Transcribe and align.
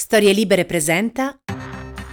Storie 0.00 0.32
Libere 0.32 0.64
presenta 0.64 1.38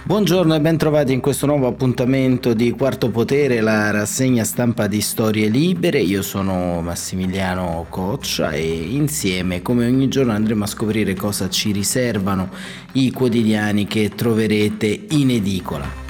Buongiorno 0.04 0.54
e 0.54 0.60
bentrovati 0.60 1.14
in 1.14 1.20
questo 1.20 1.46
nuovo 1.46 1.66
appuntamento 1.66 2.52
di 2.52 2.70
Quarto 2.72 3.08
Potere, 3.08 3.62
la 3.62 3.90
rassegna 3.90 4.44
stampa 4.44 4.86
di 4.86 5.00
Storie 5.00 5.48
Libere. 5.48 5.98
Io 6.00 6.20
sono 6.20 6.82
Massimiliano 6.82 7.86
Coccia 7.88 8.50
e 8.50 8.62
insieme, 8.62 9.62
come 9.62 9.86
ogni 9.86 10.08
giorno, 10.08 10.32
andremo 10.32 10.64
a 10.64 10.66
scoprire 10.66 11.14
cosa 11.14 11.48
ci 11.48 11.72
riservano 11.72 12.50
i 12.92 13.10
quotidiani 13.10 13.86
che 13.86 14.10
troverete 14.10 15.06
in 15.08 15.30
edicola. 15.30 16.07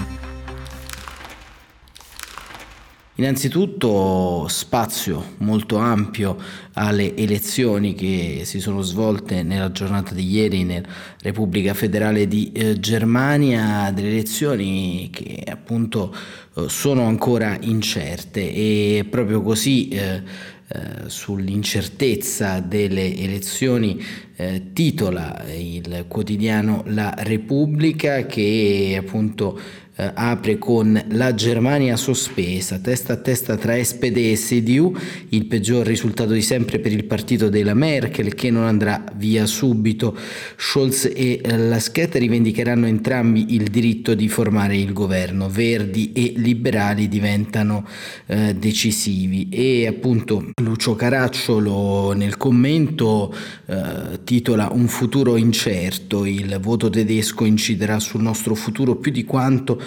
Innanzitutto 3.19 4.47
spazio 4.47 5.35
molto 5.39 5.77
ampio 5.77 6.37
alle 6.75 7.17
elezioni 7.17 7.93
che 7.95 8.43
si 8.45 8.61
sono 8.61 8.81
svolte 8.81 9.43
nella 9.43 9.73
giornata 9.73 10.15
di 10.15 10.25
ieri 10.25 10.63
nella 10.63 10.87
Repubblica 11.21 11.75
Federale 11.75 12.29
di 12.29 12.53
eh, 12.53 12.79
Germania, 12.79 13.91
delle 13.91 14.11
elezioni 14.11 15.11
che 15.13 15.43
appunto 15.51 16.15
eh, 16.55 16.69
sono 16.69 17.07
ancora 17.07 17.59
incerte. 17.61 18.53
E 18.53 19.05
proprio 19.11 19.43
così 19.43 19.89
eh, 19.89 20.23
eh 20.69 21.09
sull'incertezza 21.09 22.61
delle 22.61 23.17
elezioni 23.17 24.01
eh, 24.37 24.73
titola 24.73 25.43
il 25.49 26.05
quotidiano 26.07 26.85
La 26.87 27.13
Repubblica 27.19 28.27
che 28.27 28.95
appunto 28.97 29.59
eh, 29.99 30.13
apre 30.15 30.59
con 30.59 31.01
la 31.09 31.35
Germania 31.35 31.97
sospesa, 31.97 32.79
testa 32.79 33.15
a 33.15 33.17
testa 33.17 33.57
tra 33.57 33.83
SPD 33.83 34.17
e 34.19 34.37
CDU, 34.37 34.97
il 35.31 35.47
peggior 35.47 35.85
risultato 35.85 36.33
di 36.33 36.41
sempre 36.41 36.79
per 36.79 36.93
il 36.93 37.05
partito 37.05 37.49
della 37.49 37.75
Merkel 37.75 38.35
che 38.35 38.51
non 38.51 38.63
andrà 38.63 39.05
via 39.17 39.45
subito. 39.45 40.17
Scholz 40.57 41.11
e 41.13 41.41
eh, 41.43 41.57
Laschet 41.57 42.15
rivendicheranno 42.15 42.87
entrambi 42.87 43.55
il 43.55 43.65
diritto 43.65 44.15
di 44.15 44.29
formare 44.29 44.77
il 44.77 44.93
governo, 44.93 45.49
Verdi 45.49 46.13
e 46.13 46.35
liberali 46.37 47.09
diventano 47.09 47.85
eh, 48.27 48.55
decisivi. 48.55 49.49
E 49.51 49.89
appunto 49.89 50.51
Lucio 50.63 50.95
Caracciolo 50.95 52.13
nel 52.13 52.37
commento 52.37 53.35
eh, 53.67 54.23
titola 54.23 54.69
Un 54.71 54.87
futuro 54.87 55.37
incerto, 55.37 56.25
il 56.25 56.59
voto 56.61 56.89
tedesco 56.89 57.45
inciderà 57.45 57.99
sul 57.99 58.23
nostro 58.23 58.55
futuro 58.55 58.95
più 58.95 59.11
di 59.11 59.25
quanto 59.25 59.87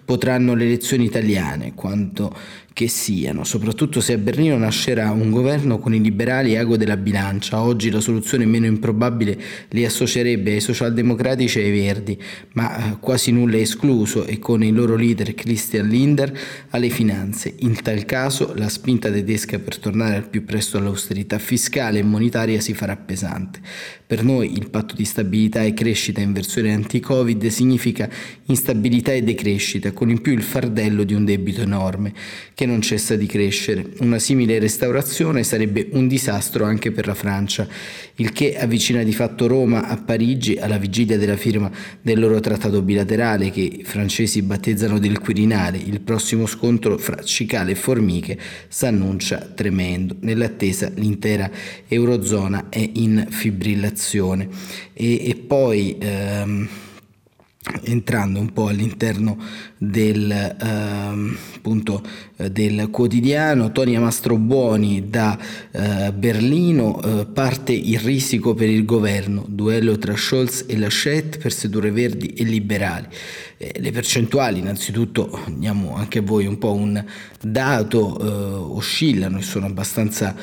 potranno 0.11 0.55
le 0.55 0.65
elezioni 0.65 1.05
italiane, 1.05 1.73
quanto 1.73 2.35
che 2.73 2.87
siano, 2.87 3.43
soprattutto 3.43 3.99
se 3.99 4.13
a 4.13 4.17
Berlino 4.17 4.57
nascerà 4.57 5.11
un 5.11 5.29
governo 5.29 5.77
con 5.77 5.93
i 5.93 6.01
liberali 6.01 6.55
ago 6.55 6.77
della 6.77 6.95
bilancia. 6.95 7.61
Oggi 7.61 7.89
la 7.89 7.99
soluzione 7.99 8.45
meno 8.45 8.65
improbabile 8.65 9.37
li 9.69 9.83
associerebbe 9.83 10.53
ai 10.53 10.61
socialdemocratici 10.61 11.59
e 11.59 11.63
ai 11.63 11.71
verdi, 11.71 12.21
ma 12.53 12.93
eh, 12.93 12.97
quasi 12.99 13.31
nulla 13.31 13.57
è 13.57 13.61
escluso 13.61 14.25
e 14.25 14.39
con 14.39 14.63
il 14.63 14.73
loro 14.73 14.95
leader 14.95 15.33
Christian 15.33 15.87
Linder 15.87 16.37
alle 16.69 16.89
finanze. 16.89 17.53
In 17.59 17.81
tal 17.81 18.05
caso 18.05 18.53
la 18.55 18.69
spinta 18.69 19.11
tedesca 19.11 19.59
per 19.59 19.77
tornare 19.77 20.15
al 20.15 20.27
più 20.27 20.45
presto 20.45 20.77
all'austerità 20.77 21.39
fiscale 21.39 21.99
e 21.99 22.03
monetaria 22.03 22.59
si 22.61 22.73
farà 22.73 22.95
pesante. 22.95 23.59
Per 24.07 24.23
noi 24.23 24.57
il 24.57 24.69
patto 24.69 24.95
di 24.95 25.05
stabilità 25.05 25.61
e 25.61 25.73
crescita 25.73 26.19
in 26.19 26.33
versione 26.33 26.73
anti-Covid 26.73 27.47
significa 27.47 28.09
instabilità 28.45 29.13
e 29.13 29.23
decrescita, 29.23 29.91
con 30.01 30.09
in 30.09 30.19
più 30.19 30.33
il 30.33 30.41
fardello 30.41 31.03
di 31.03 31.13
un 31.13 31.25
debito 31.25 31.61
enorme 31.61 32.11
che 32.55 32.65
non 32.65 32.81
cessa 32.81 33.15
di 33.15 33.27
crescere. 33.27 33.85
Una 33.99 34.17
simile 34.17 34.57
restaurazione 34.57 35.43
sarebbe 35.43 35.89
un 35.91 36.07
disastro 36.07 36.65
anche 36.65 36.89
per 36.89 37.05
la 37.05 37.13
Francia, 37.13 37.67
il 38.15 38.31
che 38.31 38.57
avvicina 38.57 39.03
di 39.03 39.13
fatto 39.13 39.45
Roma 39.45 39.87
a 39.87 39.97
Parigi 39.97 40.57
alla 40.57 40.79
vigilia 40.79 41.19
della 41.19 41.37
firma 41.37 41.69
del 42.01 42.19
loro 42.19 42.39
trattato 42.39 42.81
bilaterale 42.81 43.51
che 43.51 43.61
i 43.61 43.83
francesi 43.83 44.41
battezzano 44.41 44.97
del 44.97 45.19
Quirinale. 45.19 45.77
Il 45.77 46.01
prossimo 46.01 46.47
scontro 46.47 46.97
fra 46.97 47.21
cicale 47.21 47.73
e 47.73 47.75
formiche 47.75 48.39
s'annuncia 48.69 49.51
tremendo. 49.53 50.15
Nell'attesa 50.21 50.91
l'intera 50.95 51.47
Eurozona 51.87 52.69
è 52.69 52.89
in 52.93 53.27
fibrillazione. 53.29 54.49
E, 54.93 55.29
e 55.29 55.35
poi... 55.35 55.95
Ehm, 55.99 56.69
entrando 57.83 58.39
un 58.39 58.51
po' 58.53 58.67
all'interno 58.67 59.37
del, 59.77 60.31
ehm, 60.31 61.37
appunto, 61.55 62.03
eh, 62.37 62.51
del 62.51 62.89
quotidiano, 62.89 63.71
Tonia 63.71 63.99
Mastrobuoni 63.99 65.09
da 65.09 65.37
eh, 65.71 66.11
Berlino 66.13 67.01
eh, 67.01 67.25
parte 67.25 67.71
il 67.73 67.99
risico 67.99 68.53
per 68.53 68.69
il 68.69 68.85
governo, 68.85 69.45
duello 69.47 69.97
tra 69.97 70.15
Scholz 70.15 70.65
e 70.67 70.77
Laschet 70.77 71.37
per 71.37 71.51
sedurre 71.51 71.91
verdi 71.91 72.27
e 72.27 72.43
liberali. 72.43 73.07
Eh, 73.57 73.73
le 73.79 73.91
percentuali, 73.91 74.59
innanzitutto, 74.59 75.43
diamo 75.47 75.95
anche 75.95 76.19
a 76.19 76.23
voi 76.23 76.45
un 76.45 76.57
po' 76.57 76.73
un 76.73 77.03
dato, 77.41 78.19
eh, 78.19 78.25
oscillano 78.73 79.39
e 79.39 79.41
sono 79.41 79.65
abbastanza 79.65 80.35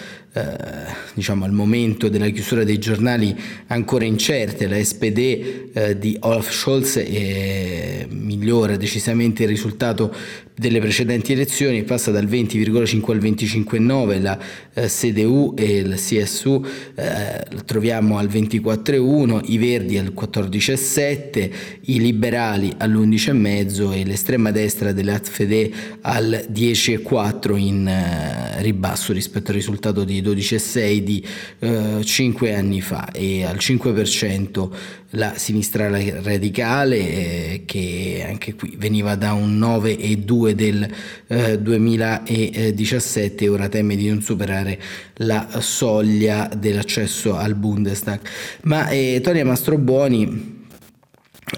diciamo 1.15 1.45
al 1.45 1.53
momento 1.53 2.09
della 2.09 2.29
chiusura 2.29 2.65
dei 2.65 2.79
giornali 2.79 3.37
ancora 3.69 4.05
incerte, 4.05 4.69
la 4.69 4.83
SPD 4.83 5.71
eh, 5.73 5.99
di 5.99 6.17
Olaf 6.21 6.51
Scholz 6.53 6.99
è, 6.99 8.07
migliora 8.09 8.77
decisamente 8.77 9.43
il 9.43 9.49
risultato 9.49 10.15
delle 10.59 10.81
precedenti 10.81 11.33
elezioni 11.33 11.85
passa 11.85 12.11
dal 12.11 12.27
20,5 12.27 13.11
al 13.13 13.19
25,9, 13.19 14.21
la 14.21 14.39
eh, 14.75 14.87
CDU 14.87 15.55
e 15.57 15.77
il 15.77 15.95
CSU 15.95 16.65
eh, 16.97 17.47
troviamo 17.65 18.19
al 18.19 18.27
24,1, 18.27 19.41
i 19.47 19.59
Verdi 19.59 19.99
al 19.99 20.13
14,7, 20.15 21.51
i 21.83 22.01
liberali 22.01 22.75
all'11,5 22.77 23.93
e 23.93 24.05
l'estrema 24.05 24.51
destra 24.51 24.93
dell'AFD 24.93 25.71
al 26.01 26.47
10,4 26.53 27.57
in 27.57 27.87
eh, 27.87 28.63
ribasso 28.63 29.13
rispetto 29.13 29.51
al 29.51 29.57
risultato 29.57 30.03
di 30.03 30.21
12,6 30.21 30.97
di 30.99 31.25
eh, 31.61 32.03
5 32.03 32.55
anni 32.55 32.81
fa. 32.81 33.11
E 33.13 33.45
al 33.45 33.57
5% 33.57 34.71
la 35.13 35.35
sinistra 35.37 35.89
radicale 35.89 36.97
eh, 36.99 37.63
che 37.65 38.27
anche 38.29 38.55
qui 38.55 38.75
veniva 38.77 39.15
da 39.15 39.33
un 39.33 39.59
9,2 39.59 40.48
del 40.55 40.89
eh, 41.27 41.59
2017 41.59 43.49
ora 43.49 43.69
teme 43.69 43.97
di 43.97 44.09
non 44.09 44.23
superare 44.23 44.79
la 45.15 45.47
soglia 45.61 46.51
dell'accesso 46.57 47.37
al 47.37 47.55
Bundestag. 47.55 48.21
Ma 48.63 48.89
eh, 48.89 49.21
Tonia 49.23 49.45
Mastrobuoni 49.45 50.58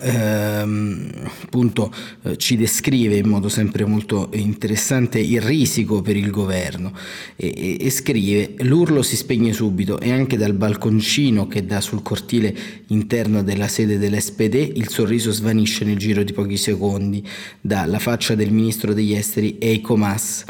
ehm, 0.00 1.10
appunto 1.42 1.92
eh, 2.22 2.36
ci 2.36 2.56
descrive 2.56 3.16
in 3.16 3.28
modo 3.28 3.48
sempre 3.48 3.84
molto 3.84 4.30
interessante 4.32 5.18
il 5.18 5.40
risico 5.40 6.02
per 6.02 6.16
il 6.16 6.30
governo 6.30 6.92
e, 7.36 7.52
e, 7.56 7.76
e, 7.80 7.90
scrive 7.90 8.54
l'urlo 8.58 9.02
si 9.02 9.16
spegne 9.16 9.52
subito 9.52 9.98
e 9.98 10.12
anche 10.12 10.36
dal 10.36 10.54
balconcino 10.54 11.46
che 11.46 11.64
dà 11.64 11.80
sul 11.80 12.02
cortile 12.02 12.54
interno 12.88 13.42
della 13.42 13.68
sede 13.68 13.98
dell'SPD 13.98 14.72
il 14.76 14.88
sorriso 14.88 15.32
svanisce 15.32 15.84
nel 15.84 15.98
giro 15.98 16.22
di 16.22 16.32
pochi 16.32 16.56
secondi 16.56 17.26
dalla 17.60 17.98
faccia 17.98 18.34
del 18.34 18.52
ministro 18.52 18.94
degli 18.94 19.14
esteri 19.14 19.58
Eiko 19.58 19.96
Mas. 19.96 20.44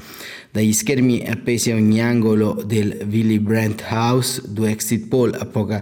Dagli 0.52 0.72
schermi 0.72 1.22
appesi 1.28 1.70
a 1.70 1.76
ogni 1.76 2.02
angolo 2.02 2.60
del 2.66 3.06
Willy 3.08 3.38
Brandt 3.38 3.84
House, 3.88 4.42
due 4.48 4.72
exit 4.72 5.06
poll 5.06 5.32
a 5.38 5.46
poca 5.46 5.80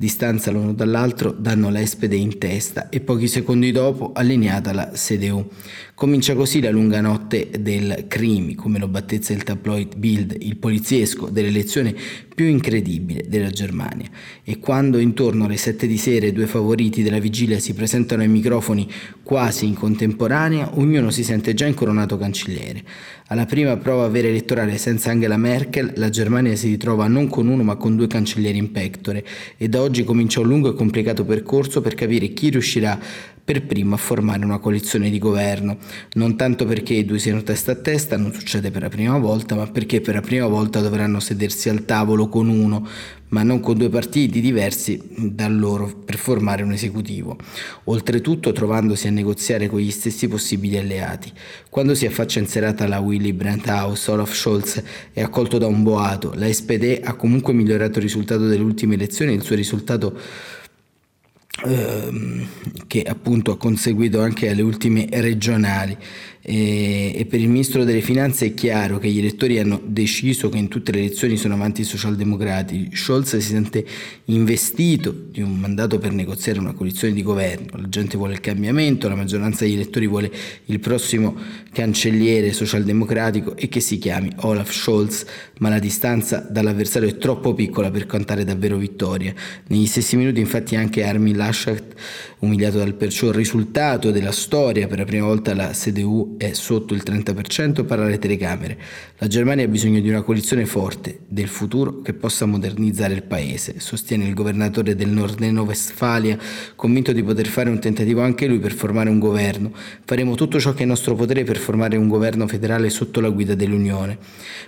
distanza 0.00 0.50
l'uno 0.50 0.72
dall'altro 0.72 1.30
danno 1.30 1.68
la 1.68 1.84
SPD 1.84 2.14
in 2.14 2.38
testa 2.38 2.88
e 2.88 3.00
pochi 3.00 3.28
secondi 3.28 3.70
dopo 3.70 4.12
allineata 4.14 4.72
la 4.72 4.90
CDU. 4.94 5.46
Comincia 5.92 6.34
così 6.34 6.62
la 6.62 6.70
lunga 6.70 7.02
notte 7.02 7.50
del 7.60 8.06
crimi, 8.08 8.54
come 8.54 8.78
lo 8.78 8.88
battezza 8.88 9.34
il 9.34 9.42
tabloid 9.42 9.98
Bild, 9.98 10.34
il 10.40 10.56
poliziesco 10.56 11.28
dell'elezione 11.28 11.94
più 12.34 12.46
incredibile 12.46 13.26
della 13.28 13.50
Germania. 13.50 14.08
E 14.42 14.58
quando 14.58 14.96
intorno 14.96 15.44
alle 15.44 15.58
sette 15.58 15.86
di 15.86 15.98
sera 15.98 16.24
i 16.24 16.32
due 16.32 16.46
favoriti 16.46 17.02
della 17.02 17.18
vigilia 17.18 17.58
si 17.58 17.74
presentano 17.74 18.22
ai 18.22 18.28
microfoni 18.28 18.90
quasi 19.22 19.66
in 19.66 19.74
contemporanea, 19.74 20.78
ognuno 20.78 21.10
si 21.10 21.22
sente 21.22 21.52
già 21.52 21.66
incoronato 21.66 22.16
cancelliere. 22.16 22.82
Alla 23.26 23.44
prima 23.44 23.76
prova 23.76 24.08
vera 24.08 24.26
elettorale 24.28 24.78
senza 24.78 25.10
Angela 25.10 25.36
Merkel, 25.36 25.92
la 25.96 26.08
Germania 26.08 26.56
si 26.56 26.68
ritrova 26.68 27.06
non 27.08 27.28
con 27.28 27.46
uno 27.46 27.62
ma 27.62 27.76
con 27.76 27.94
due 27.94 28.06
cancellieri 28.06 28.56
in 28.56 28.72
pectore 28.72 29.24
e 29.58 29.68
da 29.68 29.82
oggi 29.82 29.89
comincia 30.04 30.40
un 30.40 30.48
lungo 30.48 30.70
e 30.70 30.74
complicato 30.74 31.24
percorso 31.24 31.80
per 31.80 31.94
capire 31.94 32.32
chi 32.32 32.50
riuscirà 32.50 32.98
per 33.50 33.66
primo 33.66 33.96
a 33.96 33.98
formare 33.98 34.44
una 34.44 34.58
coalizione 34.58 35.10
di 35.10 35.18
governo, 35.18 35.76
non 36.12 36.36
tanto 36.36 36.66
perché 36.66 36.94
i 36.94 37.04
due 37.04 37.18
siano 37.18 37.42
testa 37.42 37.72
a 37.72 37.74
testa, 37.74 38.16
non 38.16 38.32
succede 38.32 38.70
per 38.70 38.82
la 38.82 38.88
prima 38.88 39.18
volta, 39.18 39.56
ma 39.56 39.66
perché 39.66 40.00
per 40.00 40.14
la 40.14 40.20
prima 40.20 40.46
volta 40.46 40.78
dovranno 40.78 41.18
sedersi 41.18 41.68
al 41.68 41.84
tavolo 41.84 42.28
con 42.28 42.48
uno, 42.48 42.86
ma 43.30 43.42
non 43.42 43.58
con 43.58 43.76
due 43.76 43.88
partiti 43.88 44.40
diversi 44.40 45.02
da 45.16 45.48
loro 45.48 45.92
per 46.04 46.16
formare 46.16 46.62
un 46.62 46.70
esecutivo, 46.70 47.36
oltretutto 47.84 48.52
trovandosi 48.52 49.08
a 49.08 49.10
negoziare 49.10 49.66
con 49.66 49.80
gli 49.80 49.90
stessi 49.90 50.28
possibili 50.28 50.78
alleati. 50.78 51.32
Quando 51.70 51.96
si 51.96 52.06
affaccia 52.06 52.38
in 52.38 52.46
serata 52.46 52.86
la 52.86 53.00
Willy 53.00 53.32
Brandt 53.32 53.66
House, 53.66 54.12
Olaf 54.12 54.32
Scholz 54.32 54.80
è 55.12 55.22
accolto 55.22 55.58
da 55.58 55.66
un 55.66 55.82
boato, 55.82 56.34
la 56.36 56.46
SPD 56.52 57.00
ha 57.02 57.14
comunque 57.14 57.52
migliorato 57.52 57.98
il 57.98 58.04
risultato 58.04 58.46
delle 58.46 58.62
ultime 58.62 58.94
elezioni, 58.94 59.34
il 59.34 59.42
suo 59.42 59.56
risultato 59.56 60.16
che 62.86 63.02
appunto 63.02 63.52
ha 63.52 63.56
conseguito 63.56 64.20
anche 64.20 64.48
alle 64.48 64.62
ultime 64.62 65.06
regionali 65.10 65.96
e, 66.42 67.12
e, 67.14 67.26
per 67.26 67.38
il 67.38 67.48
ministro 67.48 67.84
delle 67.84 68.00
finanze 68.00 68.46
è 68.46 68.54
chiaro 68.54 68.98
che 68.98 69.10
gli 69.10 69.18
elettori 69.18 69.58
hanno 69.58 69.78
deciso 69.84 70.48
che 70.48 70.56
in 70.56 70.68
tutte 70.68 70.90
le 70.90 71.00
elezioni 71.00 71.36
sono 71.36 71.52
avanti 71.52 71.82
i 71.82 71.84
socialdemocratici. 71.84 72.96
Scholz 72.96 73.36
si 73.36 73.48
sente 73.48 73.84
investito 74.26 75.14
di 75.30 75.42
un 75.42 75.58
mandato 75.58 75.98
per 75.98 76.12
negoziare 76.12 76.58
una 76.58 76.72
coalizione 76.72 77.12
di 77.12 77.22
governo. 77.22 77.78
La 77.78 77.90
gente 77.90 78.16
vuole 78.16 78.32
il 78.32 78.40
cambiamento, 78.40 79.06
la 79.08 79.16
maggioranza 79.16 79.64
degli 79.64 79.74
elettori 79.74 80.06
vuole 80.06 80.32
il 80.64 80.80
prossimo 80.80 81.36
cancelliere 81.72 82.54
socialdemocratico 82.54 83.54
e 83.56 83.68
che 83.68 83.80
si 83.80 83.98
chiami 83.98 84.32
Olaf 84.36 84.72
Scholz, 84.72 85.26
ma 85.58 85.68
la 85.68 85.78
distanza 85.78 86.38
dall'avversario 86.38 87.08
è 87.08 87.18
troppo 87.18 87.52
piccola 87.52 87.90
per 87.90 88.06
cantare 88.06 88.44
davvero 88.44 88.78
vittoria. 88.78 89.34
Negli 89.66 89.86
stessi 89.86 90.16
minuti 90.16 90.40
infatti 90.40 90.74
anche 90.74 91.04
Armin 91.04 91.36
Laschet, 91.36 91.94
umiliato 92.38 92.78
dal 92.78 92.94
perciò 92.94 93.30
risultato 93.30 94.10
della 94.10 94.32
storia, 94.32 94.86
per 94.86 94.98
la 94.98 95.04
prima 95.04 95.26
volta 95.26 95.54
la 95.54 95.68
CDU 95.68 96.29
è 96.36 96.52
sotto 96.52 96.94
il 96.94 97.02
30% 97.04 97.84
parla 97.84 98.06
alle 98.06 98.18
telecamere. 98.18 98.78
La 99.18 99.26
Germania 99.26 99.64
ha 99.64 99.68
bisogno 99.68 100.00
di 100.00 100.08
una 100.08 100.22
coalizione 100.22 100.66
forte 100.66 101.20
del 101.28 101.48
futuro 101.48 102.00
che 102.02 102.14
possa 102.14 102.46
modernizzare 102.46 103.14
il 103.14 103.22
paese, 103.22 103.78
sostiene 103.78 104.24
il 104.24 104.34
governatore 104.34 104.94
del 104.94 105.08
Nord-Westfalia, 105.08 106.38
convinto 106.76 107.12
di 107.12 107.22
poter 107.22 107.46
fare 107.46 107.70
un 107.70 107.78
tentativo 107.78 108.22
anche 108.22 108.46
lui 108.46 108.58
per 108.58 108.72
formare 108.72 109.10
un 109.10 109.18
governo. 109.18 109.72
Faremo 110.04 110.34
tutto 110.34 110.58
ciò 110.58 110.72
che 110.72 110.80
è 110.80 110.82
in 110.82 110.88
nostro 110.88 111.14
potere 111.14 111.44
per 111.44 111.58
formare 111.58 111.96
un 111.96 112.08
governo 112.08 112.46
federale 112.46 112.90
sotto 112.90 113.20
la 113.20 113.28
guida 113.30 113.54
dell'Unione. 113.54 114.18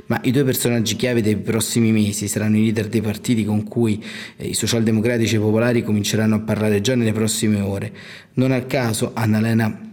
Ma 0.07 0.21
i 0.25 0.31
due 0.31 0.45
personaggi 0.45 0.97
chiave 0.97 1.23
dei 1.23 1.37
prossimi 1.37 1.93
mesi 1.93 2.29
saranno 2.29 2.57
i 2.57 2.63
leader 2.63 2.89
dei 2.89 3.01
partiti 3.01 3.45
con 3.45 3.65
cui 3.65 4.03
eh, 4.37 4.47
i 4.47 4.55
socialdemocratici 4.55 5.35
e 5.35 5.39
i 5.39 5.41
popolari 5.41 5.83
cominceranno 5.83 6.37
a 6.37 6.41
parlare 6.41 6.81
già 6.81 6.95
nelle 6.95 7.13
prossime 7.13 7.61
ore. 7.61 7.93
Non 8.35 8.53
a 8.53 8.61
caso 8.63 9.13
Annalena 9.15 9.91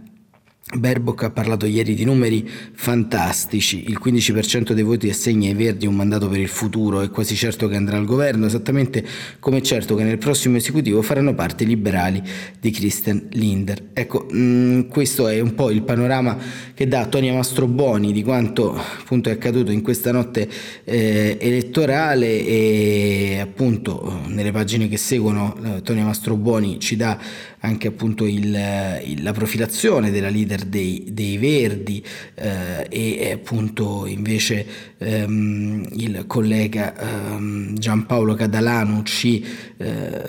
Baerbock 0.72 1.24
ha 1.24 1.30
parlato 1.30 1.66
ieri 1.66 1.94
di 1.94 2.04
numeri 2.04 2.48
fantastici, 2.72 3.88
il 3.88 3.98
15% 4.02 4.72
dei 4.72 4.84
voti 4.84 5.08
assegna 5.08 5.48
ai 5.48 5.54
Verdi 5.54 5.86
un 5.86 5.96
mandato 5.96 6.28
per 6.28 6.38
il 6.38 6.48
futuro, 6.48 7.00
è 7.00 7.10
quasi 7.10 7.34
certo 7.34 7.66
che 7.66 7.74
andrà 7.74 7.96
al 7.96 8.04
governo, 8.04 8.46
esattamente 8.46 9.04
come 9.40 9.58
è 9.58 9.60
certo 9.62 9.96
che 9.96 10.04
nel 10.04 10.18
prossimo 10.18 10.56
esecutivo 10.56 11.02
faranno 11.02 11.34
parte 11.34 11.64
i 11.64 11.66
liberali 11.66 12.22
di 12.60 12.70
Christian 12.70 13.26
Linder. 13.30 13.88
Ecco, 13.92 14.26
mh, 14.30 14.38
mm, 14.38 14.80
questo 14.88 15.26
è 15.26 15.40
un 15.40 15.54
po' 15.54 15.70
il 15.70 15.82
panorama 15.82 16.38
che 16.72 16.86
dà 16.86 17.06
Tonia 17.06 17.32
Mastroboni 17.32 18.12
di 18.12 18.22
quanto 18.22 18.72
appunto 18.74 19.28
è 19.28 19.32
accaduto 19.32 19.72
in 19.72 19.82
questa 19.82 20.12
notte 20.12 20.48
eh, 20.84 21.36
elettorale 21.40 22.46
e 22.46 23.38
appunto 23.40 24.22
nelle 24.28 24.52
pagine 24.52 24.88
che 24.88 24.96
seguono 24.96 25.56
eh, 25.62 25.82
Tonia 25.82 26.04
Mastroboni 26.04 26.78
ci 26.78 26.94
dà 26.94 27.18
anche 27.60 27.88
appunto 27.88 28.24
il, 28.24 28.56
il, 29.04 29.22
la 29.22 29.32
profilazione 29.32 30.10
della 30.10 30.30
leader 30.30 30.59
dei, 30.66 31.08
dei 31.10 31.36
Verdi 31.38 32.02
eh, 32.34 32.86
e 32.88 33.32
appunto 33.32 34.06
invece 34.06 34.66
ehm, 34.98 35.86
il 35.92 36.24
collega 36.26 36.94
ehm, 36.96 37.76
Giampaolo 37.76 38.34
Cadalano 38.34 39.02
ci 39.02 39.44
eh, 39.76 40.22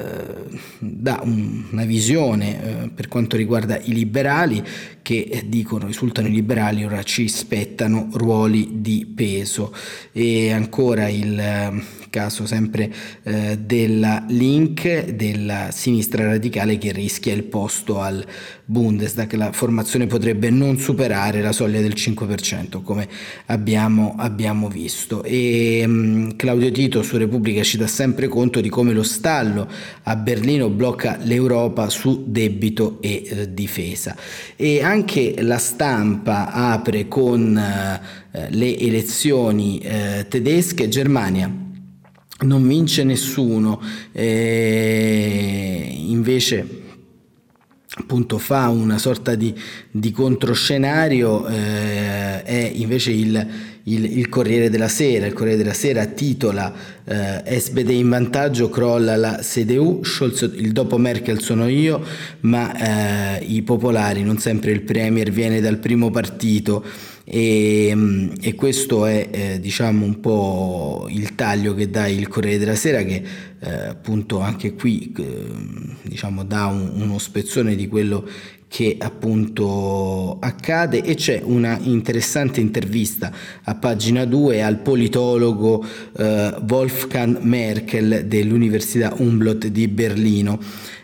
dà 0.79 1.19
un, 1.23 1.65
una 1.71 1.85
visione 1.85 2.83
eh, 2.83 2.89
per 2.89 3.07
quanto 3.07 3.37
riguarda 3.37 3.79
i 3.79 3.93
liberali 3.93 4.63
che 5.01 5.43
dicono 5.47 5.87
risultano 5.87 6.27
i 6.27 6.31
liberali 6.31 6.83
ora 6.83 7.03
ci 7.03 7.27
spettano 7.27 8.09
ruoli 8.13 8.81
di 8.81 9.11
peso. 9.13 9.73
E 10.11 10.51
ancora 10.51 11.07
il 11.09 11.99
caso 12.11 12.45
sempre 12.45 12.93
eh, 13.23 13.57
della 13.57 14.23
Link, 14.27 15.13
della 15.13 15.69
sinistra 15.71 16.25
radicale 16.25 16.77
che 16.77 16.91
rischia 16.91 17.33
il 17.33 17.43
posto 17.43 18.01
al 18.01 18.23
Bundestag. 18.65 19.33
La 19.33 19.51
formazione 19.51 20.05
potrebbe 20.05 20.51
non 20.51 20.77
superare 20.77 21.41
la 21.41 21.53
soglia 21.53 21.81
del 21.81 21.93
5%, 21.95 22.83
come 22.83 23.07
abbiamo, 23.47 24.13
abbiamo 24.17 24.67
visto. 24.67 25.23
E 25.23 25.87
mh, 25.87 25.91
mm, 25.91 26.29
Claudio 26.35 26.69
Tito 26.71 27.01
su 27.01 27.17
Repubblica 27.17 27.63
ci 27.63 27.77
dà 27.77 27.87
sempre 27.87 28.27
conto 28.27 28.61
di 28.61 28.69
come 28.69 28.93
lo 28.93 29.03
stallo 29.03 29.67
a 30.03 30.15
Berlino 30.15 30.69
blocca 30.69 31.17
l'Europa 31.21 31.89
su 31.89 32.25
debito 32.27 32.97
e 33.01 33.23
eh, 33.25 33.53
difesa. 33.53 34.15
E 34.57 34.83
anche 34.83 35.35
la 35.39 35.57
stampa 35.57 36.51
apre 36.51 37.07
con 37.07 37.57
eh, 37.57 38.47
le 38.49 38.77
elezioni 38.77 39.79
eh, 39.79 40.25
tedesche, 40.27 40.89
Germania 40.89 41.69
non 42.41 42.67
vince 42.67 43.03
nessuno, 43.03 43.81
e 44.11 45.93
invece 46.07 46.79
appunto 47.93 48.37
fa 48.37 48.69
una 48.69 48.97
sorta 48.97 49.35
di, 49.35 49.53
di 49.91 50.11
controscenario, 50.11 51.45
eh, 51.47 52.41
è 52.43 52.71
invece 52.73 53.11
il, 53.11 53.47
il, 53.83 54.17
il, 54.17 54.29
Corriere 54.29 54.69
della 54.69 54.87
Sera. 54.87 55.25
Il 55.25 55.33
Corriere 55.33 55.57
della 55.57 55.73
Sera 55.73 56.05
titola 56.05 56.73
eh, 57.03 57.59
SPD 57.59 57.89
in 57.89 58.09
vantaggio, 58.09 58.69
crolla 58.69 59.17
la 59.17 59.39
CDU, 59.41 60.03
Scholz 60.03 60.49
il 60.55 60.71
dopo 60.71 60.97
Merkel 60.97 61.41
sono 61.41 61.67
io, 61.67 62.03
ma 62.41 63.37
eh, 63.37 63.43
i 63.43 63.61
popolari, 63.61 64.23
non 64.23 64.37
sempre 64.37 64.71
il 64.71 64.81
Premier 64.81 65.29
viene 65.29 65.59
dal 65.59 65.77
primo 65.77 66.09
partito 66.09 66.83
e, 67.33 67.93
mm, 67.95 68.31
e 68.41 68.55
questo 68.55 69.05
è 69.05 69.29
eh, 69.31 69.59
diciamo 69.61 70.03
un 70.03 70.19
po' 70.19 71.07
il 71.09 71.33
taglio 71.33 71.73
che 71.73 71.89
dà 71.89 72.05
il 72.05 72.27
Corriere 72.27 72.57
della 72.57 72.75
Sera 72.75 73.03
che 73.03 73.23
eh, 73.57 73.69
appunto 73.69 74.41
anche 74.41 74.73
qui 74.73 75.13
eh, 75.17 75.45
diciamo 76.01 76.43
dà 76.43 76.65
un, 76.65 76.91
uno 76.93 77.17
spezzone 77.19 77.75
di 77.75 77.87
quello 77.87 78.27
che 78.67 78.97
appunto 78.99 80.39
accade. 80.41 81.03
E 81.03 81.15
c'è 81.15 81.39
una 81.41 81.79
interessante 81.81 82.59
intervista 82.59 83.31
a 83.63 83.75
pagina 83.75 84.25
2 84.25 84.61
al 84.61 84.79
politologo 84.79 85.85
eh, 86.17 86.53
Wolfgang 86.67 87.37
Merkel 87.39 88.25
dell'Università 88.25 89.13
Humboldt 89.17 89.67
di 89.67 89.87
Berlino 89.87 90.59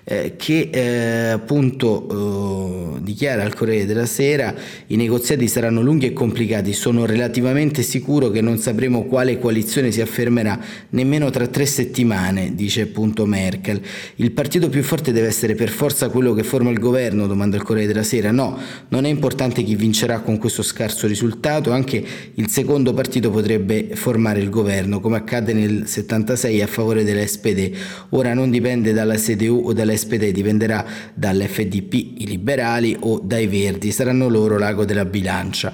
eh, 0.09 0.35
che 0.37 0.69
eh, 0.71 1.27
appunto 1.31 2.95
eh, 2.95 3.01
dichiara 3.01 3.43
al 3.43 3.53
Corriere 3.53 3.85
della 3.85 4.05
Sera 4.05 4.55
i 4.87 4.95
negoziati 4.95 5.49
saranno 5.49 5.81
lunghi 5.81 6.05
e 6.05 6.13
complicati, 6.13 6.71
sono 6.71 7.05
relativamente 7.05 7.81
sicuro 7.81 8.29
che 8.29 8.39
non 8.39 8.57
sapremo 8.57 9.03
quale 9.03 9.37
coalizione 9.37 9.91
si 9.91 9.99
affermerà 9.99 10.57
nemmeno 10.91 11.29
tra 11.29 11.45
tre 11.47 11.65
settimane, 11.65 12.55
dice 12.55 12.83
appunto 12.83 13.25
Merkel. 13.25 13.81
Il 14.15 14.31
partito 14.31 14.69
più 14.69 14.81
forte 14.81 15.11
deve 15.11 15.27
essere 15.27 15.55
per 15.55 15.69
forza 15.69 16.07
quello 16.07 16.33
che 16.33 16.43
forma 16.43 16.69
il 16.69 16.79
governo, 16.79 17.27
domanda 17.27 17.57
il 17.57 17.63
Corriere 17.63 17.87
della 17.87 18.03
Sera. 18.03 18.31
No, 18.31 18.57
non 18.87 19.03
è 19.03 19.09
importante 19.09 19.61
chi 19.61 19.75
vincerà 19.75 20.21
con 20.21 20.37
questo 20.37 20.61
scarso 20.63 21.05
risultato, 21.05 21.71
anche 21.71 22.01
il 22.33 22.47
secondo 22.47 22.93
partito 22.93 23.29
potrebbe 23.29 23.89
formare 23.95 24.39
il 24.39 24.49
governo, 24.49 25.01
come 25.01 25.17
accade 25.17 25.51
nel 25.51 25.85
76 25.85 26.61
a 26.61 26.67
favore 26.67 27.03
dell'SPD. 27.03 27.71
Ora 28.11 28.33
non 28.33 28.49
dipende 28.49 28.93
dalla 28.93 29.15
CDU 29.15 29.63
o 29.65 29.73
dalla 29.73 29.95
SPD 29.97 30.29
dipenderà 30.29 30.85
dall'FDP, 31.13 31.93
i 32.19 32.27
liberali 32.27 32.95
o 32.99 33.19
dai 33.19 33.47
Verdi, 33.47 33.91
saranno 33.91 34.29
loro 34.29 34.57
l'ago 34.57 34.85
della 34.85 35.05
bilancia. 35.05 35.73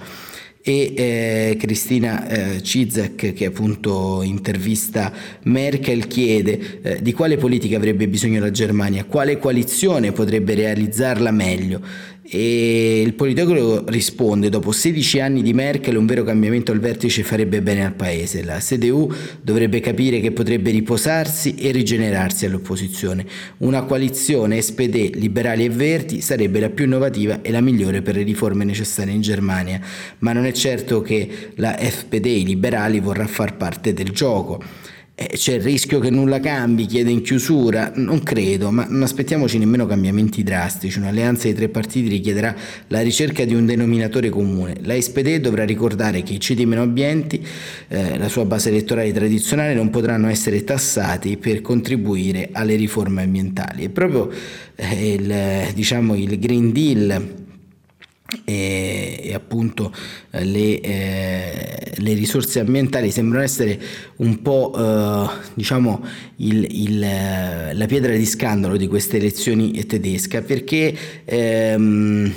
e 0.66 0.94
eh, 0.96 1.58
Cristina 1.60 2.26
eh, 2.26 2.64
Cizek 2.64 3.34
che 3.34 3.46
appunto 3.46 4.22
intervista 4.22 5.12
Merkel 5.44 6.08
chiede 6.08 6.80
eh, 6.82 7.02
di 7.02 7.12
quale 7.12 7.36
politica 7.36 7.76
avrebbe 7.76 8.08
bisogno 8.08 8.40
la 8.40 8.50
Germania, 8.50 9.04
quale 9.04 9.38
coalizione 9.38 10.14
potrebbe 10.14 10.54
realizzarla 10.54 11.32
meglio. 11.32 11.82
E 12.26 13.02
il 13.02 13.16
Politologo 13.16 13.84
risponde: 13.88 14.48
Dopo 14.48 14.72
16 14.72 15.20
anni 15.20 15.42
di 15.42 15.54
Merkel, 15.54 15.98
un 15.98 16.06
vero 16.06 16.24
cambiamento 16.24 16.72
al 16.72 16.80
vertice 16.80 17.22
farebbe 17.22 17.62
bene 17.62 17.86
al 17.86 17.94
paese. 17.94 18.44
La 18.44 18.60
CDU 18.60 19.12
dovrebbe 19.42 19.82
capire 19.82 20.22
che 20.22 20.32
potrebbe 20.32 20.72
riposarsi 20.72 21.56
e 21.56 21.72
rigenerarsi 21.72 22.46
all'opposizione. 22.46 23.26
Una 23.58 23.84
coalizione 23.84 24.62
SPD, 24.62 25.16
liberali 25.16 25.66
e 25.66 25.70
verdi 25.70 26.22
sarebbe 26.22 26.62
la 26.62 26.70
più 26.70 26.86
innovativa 26.86 27.42
e 27.42 27.52
la 27.52 27.60
migliore 27.62 28.02
per 28.02 28.16
le 28.16 28.24
riforme 28.24 28.64
necessarie 28.64 29.14
in 29.14 29.22
Germania. 29.22 29.82
Ma 30.20 30.32
non 30.32 30.46
è 30.46 30.54
certo 30.54 31.02
che 31.02 31.52
la 31.56 31.76
FPD, 31.78 32.26
i 32.26 32.46
liberali, 32.46 33.02
vorrà 33.02 33.28
far 33.28 33.58
parte 33.58 33.94
del 33.94 34.12
gioco. 34.12 34.92
Eh, 35.16 35.34
c'è 35.36 35.54
il 35.54 35.62
rischio 35.62 36.00
che 36.00 36.10
nulla 36.10 36.40
cambi, 36.40 36.88
chiede 36.88 37.12
in 37.12 37.22
chiusura? 37.22 37.92
Non 37.94 38.24
credo, 38.24 38.72
ma 38.72 38.88
non 38.90 39.04
aspettiamoci 39.04 39.60
nemmeno 39.60 39.86
cambiamenti 39.86 40.42
drastici. 40.42 40.98
Un'alleanza 40.98 41.48
di 41.48 41.54
tre 41.54 41.70
partiti 41.70 42.08
richiederà 42.08 42.56
la 42.88 43.00
ricerca 43.02 43.46
di 43.46 43.54
un 43.54 43.68
denominatore 43.68 44.30
comune. 44.30 44.78
La 44.82 45.00
SPD 45.00 45.36
dovrà 45.36 45.66
ricordare 45.66 46.24
che 46.24 46.34
i 46.34 46.40
ceti 46.40 46.66
meno 46.66 46.82
abbienti, 46.82 47.46
eh, 47.90 48.18
la 48.18 48.28
sua 48.28 48.46
base 48.46 48.70
elettorale 48.70 49.12
tradizionale, 49.12 49.76
non 49.76 49.92
potranno 49.92 50.30
essere 50.30 50.64
tassati 50.64 51.38
per 51.38 51.62
contribuire 51.62 52.50
alle 52.52 52.76
riforme 52.76 53.22
ambientali. 53.22 53.84
E 53.84 53.90
proprio 53.90 54.32
eh, 54.76 55.14
il, 55.14 55.74
diciamo, 55.76 56.16
il 56.16 56.40
Green 56.40 56.72
Deal 56.72 57.42
e, 58.44 59.20
e 59.24 59.34
appunto 59.34 59.94
eh, 60.32 60.44
le, 60.44 60.80
eh, 60.82 61.94
le, 61.96 62.14
risorse 62.14 62.60
ambientali 62.60 63.12
sembrano 63.12 63.44
essere 63.44 63.80
un 64.18 64.42
po' 64.42 64.74
eh, 64.76 65.30
diciamo 65.54 66.04
il, 66.38 66.68
il, 66.70 67.04
eh, 67.04 67.74
la 67.74 67.86
pietra 67.86 68.14
di 68.14 68.26
scandalo 68.26 68.78
di 68.78 68.88
queste 68.88 69.18
elezioni 69.18 69.86
tedesche 69.86 70.42
perché 70.42 70.96
ehm, 71.26 72.34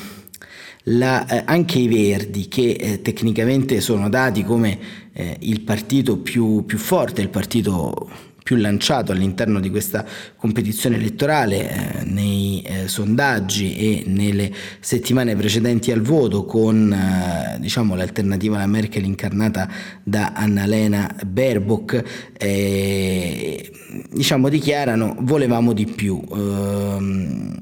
la, 0.85 1.27
eh, 1.27 1.43
anche 1.47 1.79
i 1.79 1.89
Verdi 1.89 2.49
che 2.49 2.71
eh, 2.79 3.03
tecnicamente 3.03 3.81
sono 3.81 4.09
dati 4.09 4.45
come 4.45 5.05
il 5.39 5.63
partito 5.63 6.19
più, 6.19 6.67
più 6.67 6.77
forte, 6.77 7.23
il 7.23 7.31
partito 7.31 8.11
più 8.47 8.55
lanciato 8.55 9.11
all'interno 9.11 9.59
di 9.59 9.71
questa 9.71 10.05
competizione 10.37 10.95
elettorale 10.95 11.69
eh, 11.69 12.05
nei 12.05 12.63
eh, 12.63 12.87
sondaggi 12.87 13.75
e 13.77 14.05
nelle 14.07 14.53
settimane 14.79 15.35
precedenti 15.35 15.91
al 15.91 16.01
voto 16.01 16.45
con 16.45 16.93
eh, 16.93 17.59
diciamo, 17.59 17.97
l'alternativa 17.97 18.55
alla 18.55 18.69
Merkel 18.69 19.05
incarnata 19.05 19.69
da 20.01 20.31
Annalena 20.33 21.13
Baerbock 21.27 22.31
eh, 22.39 23.73
diciamo, 24.13 24.49
dichiarano 24.49 25.17
volevamo 25.19 25.73
di 25.73 25.87
più. 25.87 26.23
Ehm, 26.33 27.59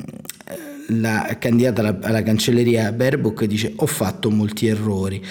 la 0.88 1.35
candidata 1.38 1.81
alla, 1.81 1.99
alla 2.03 2.23
cancelleria 2.23 2.93
Baerbock 2.93 3.45
dice 3.45 3.73
ho 3.75 3.87
fatto 3.87 4.31
molti 4.31 4.67
errori 4.67 5.23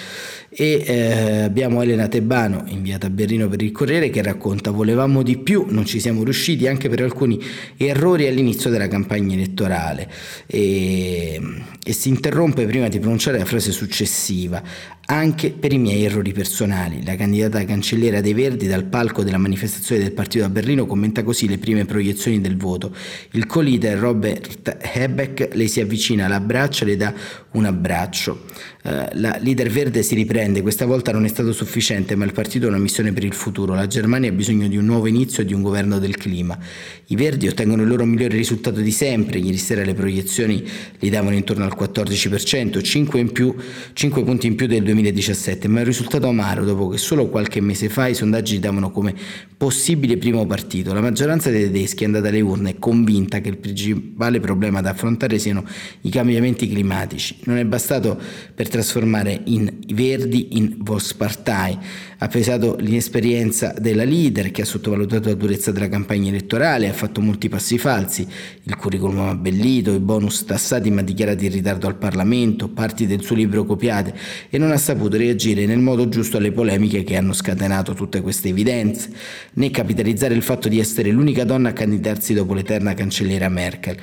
e 0.56 0.84
eh, 0.86 1.40
abbiamo 1.42 1.82
Elena 1.82 2.06
Tebano 2.06 2.64
inviata 2.68 3.08
a 3.08 3.10
Berlino 3.10 3.48
per 3.48 3.60
il 3.60 3.72
Corriere 3.72 4.08
che 4.10 4.22
racconta 4.22 4.70
volevamo 4.70 5.22
di 5.22 5.36
più, 5.36 5.66
non 5.68 5.84
ci 5.84 5.98
siamo 5.98 6.22
riusciti 6.22 6.68
anche 6.68 6.88
per 6.88 7.02
alcuni 7.02 7.42
errori 7.76 8.28
all'inizio 8.28 8.70
della 8.70 8.86
campagna 8.86 9.34
elettorale 9.34 10.08
e, 10.46 11.40
e 11.82 11.92
si 11.92 12.08
interrompe 12.08 12.66
prima 12.66 12.86
di 12.88 13.00
pronunciare 13.00 13.38
la 13.38 13.44
frase 13.44 13.72
successiva 13.72 14.62
anche 15.06 15.50
per 15.50 15.72
i 15.72 15.78
miei 15.78 16.04
errori 16.04 16.32
personali. 16.32 17.04
La 17.04 17.16
candidata 17.16 17.62
cancelliera 17.64 18.20
dei 18.20 18.32
Verdi 18.32 18.66
dal 18.66 18.84
palco 18.84 19.22
della 19.22 19.38
manifestazione 19.38 20.02
del 20.02 20.12
partito 20.12 20.44
a 20.44 20.48
Berlino 20.48 20.86
commenta 20.86 21.22
così 21.22 21.48
le 21.48 21.58
prime 21.58 21.84
proiezioni 21.84 22.40
del 22.40 22.56
voto. 22.56 22.94
Il 23.32 23.46
co-leader 23.46 23.98
Robert 23.98 24.78
Hebeck 24.80 25.54
le 25.54 25.66
si 25.66 25.80
avvicina, 25.80 26.28
l'abbraccia 26.28 26.84
e 26.84 26.88
le 26.88 26.96
dà 26.96 27.12
un 27.52 27.64
abbraccio. 27.66 28.44
Uh, 28.86 29.08
la 29.12 29.38
leader 29.40 29.70
verde 29.70 30.02
si 30.02 30.14
riprende, 30.14 30.60
questa 30.60 30.84
volta 30.84 31.10
non 31.10 31.24
è 31.24 31.28
stato 31.28 31.54
sufficiente, 31.54 32.16
ma 32.16 32.26
il 32.26 32.34
partito 32.34 32.66
ha 32.66 32.68
una 32.68 32.76
missione 32.76 33.14
per 33.14 33.24
il 33.24 33.32
futuro. 33.32 33.72
La 33.72 33.86
Germania 33.86 34.28
ha 34.28 34.32
bisogno 34.34 34.68
di 34.68 34.76
un 34.76 34.84
nuovo 34.84 35.06
inizio 35.06 35.42
e 35.42 35.46
di 35.46 35.54
un 35.54 35.62
governo 35.62 35.98
del 35.98 36.18
clima. 36.18 36.58
I 37.06 37.16
Verdi 37.16 37.48
ottengono 37.48 37.80
il 37.80 37.88
loro 37.88 38.04
migliore 38.04 38.36
risultato 38.36 38.80
di 38.80 38.90
sempre, 38.90 39.38
ieri 39.38 39.56
sera 39.56 39.82
le 39.82 39.94
proiezioni 39.94 40.62
li 40.98 41.08
davano 41.08 41.34
intorno 41.34 41.64
al 41.64 41.74
14%, 41.74 42.82
5, 42.82 43.20
in 43.20 43.32
più, 43.32 43.54
5 43.94 44.22
punti 44.22 44.48
in 44.48 44.54
più 44.54 44.66
del 44.66 44.82
2017, 44.82 45.66
ma 45.66 45.78
è 45.78 45.80
un 45.80 45.86
risultato 45.86 46.28
amaro 46.28 46.66
dopo 46.66 46.88
che 46.88 46.98
solo 46.98 47.28
qualche 47.28 47.62
mese 47.62 47.88
fa 47.88 48.08
i 48.08 48.14
sondaggi 48.14 48.58
davano 48.58 48.90
come 48.90 49.14
possibile 49.56 50.18
primo 50.18 50.44
partito. 50.44 50.92
La 50.92 51.00
maggioranza 51.00 51.48
dei 51.48 51.62
tedeschi 51.62 52.02
è 52.02 52.06
andata 52.06 52.28
alle 52.28 52.42
urne 52.42 52.78
convinta 52.78 53.40
che 53.40 53.48
il 53.48 53.56
principale 53.56 54.40
problema 54.40 54.82
da 54.82 54.90
affrontare 54.90 55.38
siano 55.38 55.64
i 56.02 56.10
cambiamenti 56.10 56.68
climatici. 56.68 57.38
Non 57.44 57.56
è 57.56 57.64
bastato 57.64 58.20
per 58.54 58.72
trasformare 58.74 59.40
in 59.44 59.72
Verdi 59.94 60.56
in 60.58 60.78
Volkspartei. 60.78 61.78
Ha 62.18 62.26
pesato 62.26 62.76
l'inesperienza 62.80 63.72
della 63.78 64.02
leader 64.02 64.50
che 64.50 64.62
ha 64.62 64.64
sottovalutato 64.64 65.28
la 65.28 65.34
durezza 65.34 65.70
della 65.70 65.88
campagna 65.88 66.30
elettorale, 66.30 66.88
ha 66.88 66.92
fatto 66.92 67.20
molti 67.20 67.48
passi 67.48 67.78
falsi, 67.78 68.26
il 68.62 68.76
curriculum 68.76 69.28
abbellito, 69.28 69.92
i 69.92 70.00
bonus 70.00 70.44
tassati 70.44 70.90
ma 70.90 71.02
dichiarati 71.02 71.46
in 71.46 71.52
ritardo 71.52 71.86
al 71.86 71.96
Parlamento, 71.96 72.68
parti 72.68 73.06
del 73.06 73.22
suo 73.22 73.36
libro 73.36 73.64
copiate 73.64 74.12
e 74.50 74.58
non 74.58 74.72
ha 74.72 74.76
saputo 74.76 75.16
reagire 75.16 75.66
nel 75.66 75.78
modo 75.78 76.08
giusto 76.08 76.38
alle 76.38 76.50
polemiche 76.50 77.04
che 77.04 77.16
hanno 77.16 77.32
scatenato 77.32 77.94
tutte 77.94 78.22
queste 78.22 78.48
evidenze, 78.48 79.10
né 79.52 79.70
capitalizzare 79.70 80.34
il 80.34 80.42
fatto 80.42 80.68
di 80.68 80.80
essere 80.80 81.10
l'unica 81.10 81.44
donna 81.44 81.68
a 81.68 81.72
candidarsi 81.72 82.34
dopo 82.34 82.54
l'eterna 82.54 82.94
cancelliera 82.94 83.48
Merkel. 83.48 83.96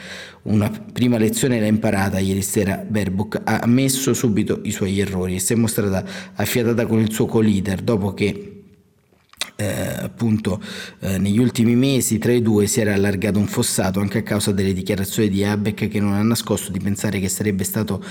Una 0.43 0.71
prima 0.71 1.19
lezione 1.19 1.59
l'ha 1.59 1.67
imparata 1.67 2.17
ieri 2.17 2.41
sera 2.41 2.83
Baerbock, 2.87 3.41
ha 3.43 3.59
ammesso 3.59 4.11
subito 4.15 4.60
i 4.63 4.71
suoi 4.71 4.99
errori 4.99 5.35
e 5.35 5.39
si 5.39 5.53
è 5.53 5.55
mostrata 5.55 6.03
affiatata 6.35 6.85
con 6.85 6.99
il 6.99 7.11
suo 7.11 7.25
co-leader 7.25 7.81
dopo 7.81 8.13
che 8.13 8.60
eh, 9.61 10.03
appunto 10.03 10.59
eh, 10.99 11.17
negli 11.17 11.37
ultimi 11.37 11.75
mesi 11.75 12.17
tra 12.17 12.31
i 12.31 12.41
due 12.41 12.65
si 12.65 12.81
era 12.81 12.93
allargato 12.93 13.37
un 13.37 13.47
fossato 13.47 13.99
anche 13.99 14.19
a 14.19 14.23
causa 14.23 14.51
delle 14.51 14.73
dichiarazioni 14.73 15.29
di 15.29 15.43
Habeck 15.43 15.87
che 15.87 15.99
non 15.99 16.13
ha 16.13 16.21
nascosto 16.23 16.71
di 16.71 16.79
pensare 16.79 17.19
che 17.19 17.29
sarebbe 17.29 17.63
stato 17.63 18.03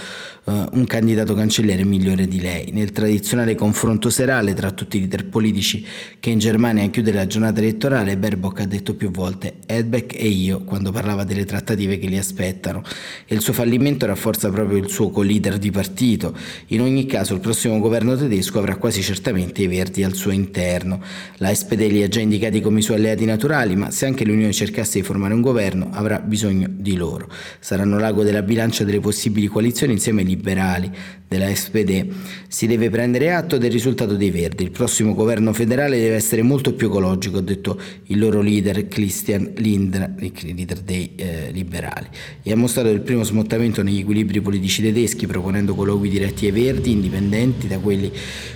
eh, 0.44 0.66
un 0.72 0.84
candidato 0.86 1.34
cancelliere 1.34 1.84
migliore 1.84 2.26
di 2.26 2.40
lei. 2.40 2.70
Nel 2.72 2.92
tradizionale 2.92 3.54
confronto 3.54 4.10
serale 4.10 4.54
tra 4.54 4.70
tutti 4.70 4.96
i 4.96 5.00
leader 5.00 5.26
politici 5.26 5.84
che 6.20 6.30
in 6.30 6.38
Germania 6.38 6.86
chiude 6.88 7.12
la 7.12 7.26
giornata 7.26 7.60
elettorale, 7.60 8.16
Baerbock 8.16 8.60
ha 8.60 8.66
detto 8.66 8.94
più 8.94 9.10
volte 9.10 9.54
Habeck 9.66 10.14
e 10.14 10.28
io 10.28 10.62
quando 10.64 10.92
parlava 10.92 11.24
delle 11.24 11.44
trattative 11.44 11.98
che 11.98 12.06
li 12.06 12.18
aspettano 12.18 12.82
e 13.26 13.34
il 13.34 13.40
suo 13.40 13.52
fallimento 13.52 14.06
rafforza 14.06 14.50
proprio 14.50 14.78
il 14.78 14.88
suo 14.88 15.10
co-leader 15.10 15.58
di 15.58 15.70
partito. 15.70 16.36
In 16.68 16.82
ogni 16.82 17.06
caso 17.06 17.34
il 17.34 17.40
prossimo 17.40 17.78
governo 17.78 18.16
tedesco 18.16 18.58
avrà 18.58 18.76
quasi 18.76 19.02
certamente 19.02 19.62
i 19.62 19.66
verdi 19.66 20.04
al 20.04 20.14
suo 20.14 20.30
interno. 20.30 21.02
La 21.42 21.54
SPD 21.54 21.90
li 21.90 22.02
ha 22.02 22.08
già 22.08 22.20
indicati 22.20 22.60
come 22.60 22.80
i 22.80 22.82
suoi 22.82 22.98
alleati 22.98 23.24
naturali, 23.24 23.74
ma 23.74 23.90
se 23.90 24.04
anche 24.04 24.26
l'Unione 24.26 24.52
cercasse 24.52 25.00
di 25.00 25.06
formare 25.06 25.32
un 25.32 25.40
governo 25.40 25.88
avrà 25.90 26.18
bisogno 26.18 26.68
di 26.70 26.96
loro. 26.96 27.30
Saranno 27.58 27.98
l'ago 27.98 28.22
della 28.22 28.42
bilancia 28.42 28.84
delle 28.84 29.00
possibili 29.00 29.46
coalizioni 29.46 29.94
insieme 29.94 30.20
ai 30.20 30.26
liberali 30.26 30.92
della 31.30 31.54
SPD. 31.54 32.08
Si 32.48 32.66
deve 32.66 32.90
prendere 32.90 33.32
atto 33.32 33.56
del 33.56 33.70
risultato 33.70 34.16
dei 34.16 34.32
Verdi. 34.32 34.64
Il 34.64 34.72
prossimo 34.72 35.14
governo 35.14 35.52
federale 35.52 35.96
deve 35.96 36.16
essere 36.16 36.42
molto 36.42 36.74
più 36.74 36.88
ecologico, 36.88 37.38
ha 37.38 37.40
detto 37.40 37.80
il 38.06 38.18
loro 38.18 38.40
leader 38.40 38.88
Christian 38.88 39.52
Lindner, 39.54 40.12
leader 40.18 40.80
dei 40.80 41.12
eh, 41.14 41.50
liberali, 41.52 42.08
e 42.42 42.50
ha 42.50 42.56
mostrato 42.56 42.88
il 42.88 43.00
primo 43.02 43.22
smottamento 43.22 43.80
negli 43.84 44.00
equilibri 44.00 44.40
politici 44.40 44.82
tedeschi, 44.82 45.28
proponendo 45.28 45.76
colloqui 45.76 46.08
diretti 46.08 46.46
ai 46.46 46.50
Verdi, 46.50 46.90
indipendenti 46.90 47.68
da 47.68 47.78
quelli 47.78 48.10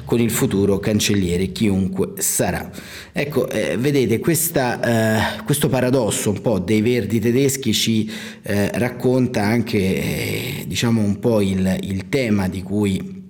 con 0.04 0.18
il 0.18 0.32
futuro 0.32 0.80
cancelliere, 0.80 1.52
chiunque 1.52 2.14
sarà. 2.16 2.68
Ecco, 3.12 3.48
eh, 3.48 3.76
vedete, 3.76 4.18
questa, 4.18 5.36
eh, 5.38 5.42
questo 5.44 5.68
paradosso 5.68 6.30
un 6.30 6.40
po' 6.40 6.58
dei 6.58 6.80
verdi 6.80 7.20
tedeschi 7.20 7.72
ci 7.72 8.10
eh, 8.42 8.76
racconta 8.76 9.44
anche 9.44 9.78
eh, 9.78 10.64
diciamo 10.66 11.00
un 11.00 11.20
po' 11.20 11.40
il, 11.40 11.78
il 11.82 12.08
tema 12.08 12.48
di 12.48 12.62
cui 12.64 13.22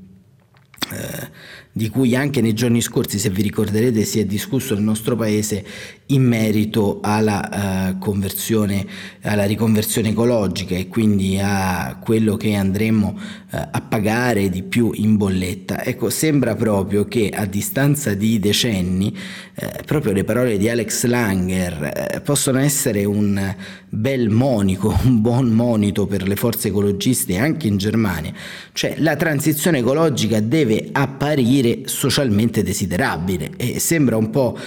eh, 0.91 1.53
di 1.77 1.89
cui 1.89 2.15
anche 2.15 2.41
nei 2.41 2.53
giorni 2.53 2.81
scorsi, 2.81 3.19
se 3.19 3.31
vi 3.31 3.43
ricorderete, 3.43 4.05
si 4.05 4.21
è 4.21 4.25
discusso 4.25 4.75
nel 4.75 4.85
nostro 4.85 5.17
paese 5.17 5.65
in 6.07 6.23
merito 6.23 7.01
alla 7.03 7.91
uh, 7.91 7.99
conversione, 7.99 8.87
alla 9.23 9.45
riconversione 9.45 10.11
ecologica 10.11 10.77
e 10.77 10.87
quindi 10.87 11.37
a 11.43 11.99
quello 12.01 12.37
che 12.37 12.55
andremmo 12.55 13.17
uh, 13.17 13.57
a 13.73 13.81
pagare 13.81 14.51
di 14.51 14.63
più 14.63 14.93
in 14.95 15.17
bolletta. 15.17 15.83
Ecco, 15.83 16.11
sembra 16.11 16.55
proprio 16.55 17.07
che 17.07 17.31
a 17.35 17.45
distanza 17.45 18.15
di 18.15 18.39
decenni, 18.39 19.13
uh, 19.57 19.83
proprio 19.85 20.13
le 20.13 20.23
parole 20.23 20.59
di 20.59 20.69
Alex 20.69 21.07
Langer 21.07 22.23
possono 22.25 22.61
essere 22.61 23.05
un 23.05 23.53
bel 23.95 24.29
monico, 24.29 24.97
un 25.05 25.21
buon 25.21 25.49
monito 25.51 26.07
per 26.07 26.27
le 26.27 26.37
forze 26.37 26.69
ecologiste 26.69 27.37
anche 27.37 27.67
in 27.67 27.77
Germania. 27.77 28.33
Cioè 28.73 28.97
la 28.99 29.17
transizione 29.17 29.79
ecologica 29.79 30.41
deve 30.41 30.89
apparire 30.93 31.83
socialmente 31.85 32.63
desiderabile 32.63 33.51
e 33.57 33.79
sembra 33.79 34.17
un 34.17 34.31
po' 34.31 34.59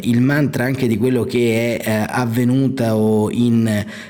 il 0.00 0.20
mantra 0.20 0.64
anche 0.64 0.86
di 0.86 0.96
quello 0.96 1.24
che 1.24 1.78
è 1.78 1.88
eh, 1.88 2.06
avvenuto 2.08 3.28
in, 3.32 3.66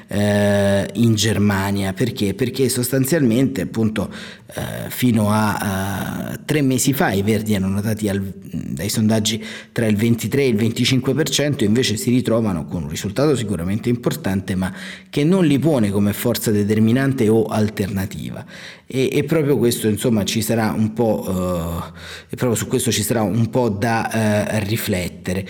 eh, 0.09 0.89
in, 0.95 1.15
Germania. 1.15 1.93
Perché? 1.93 2.35
Perché 2.35 2.69
sostanzialmente 2.69 3.63
appunto 3.63 4.11
eh, 4.55 4.89
fino 4.89 5.31
a 5.31 6.31
uh, 6.33 6.45
tre 6.47 6.63
mesi 6.63 6.95
fa 6.95 7.13
i 7.13 7.21
Verdi 7.21 7.53
erano 7.53 7.83
al, 7.85 8.33
dai 8.51 8.89
sondaggi 8.89 9.45
tra 9.73 9.85
il 9.85 9.95
23 9.95 10.43
e 10.43 10.49
il 10.49 10.57
25%, 10.57 11.65
invece 11.65 11.99
si 11.99 12.09
ritrovano 12.09 12.65
con 12.65 12.85
un 12.85 12.89
risultato 12.89 13.37
sicuramente 13.37 13.91
importante 13.91 14.55
ma 14.55 14.73
che 15.11 15.23
non 15.23 15.45
li 15.45 15.59
pone 15.59 15.91
come 15.91 16.15
forza 16.15 16.51
determinante 16.51 17.29
o 17.29 17.45
alternativa. 17.45 18.43
E, 18.87 19.11
e 19.13 19.25
proprio 19.25 19.59
questo 19.59 19.87
insomma 19.87 20.25
ci 20.25 20.41
sarà 20.41 20.73
un 20.73 20.95
po', 20.95 21.29
uh, 21.29 21.99
e 22.31 22.35
proprio 22.37 22.55
su 22.55 22.69
questo 22.69 22.91
ci 22.91 23.03
sarà 23.03 23.21
un 23.21 23.51
po' 23.51 23.69
da 23.69 24.49
uh, 24.51 24.65
riflettere. 24.67 25.47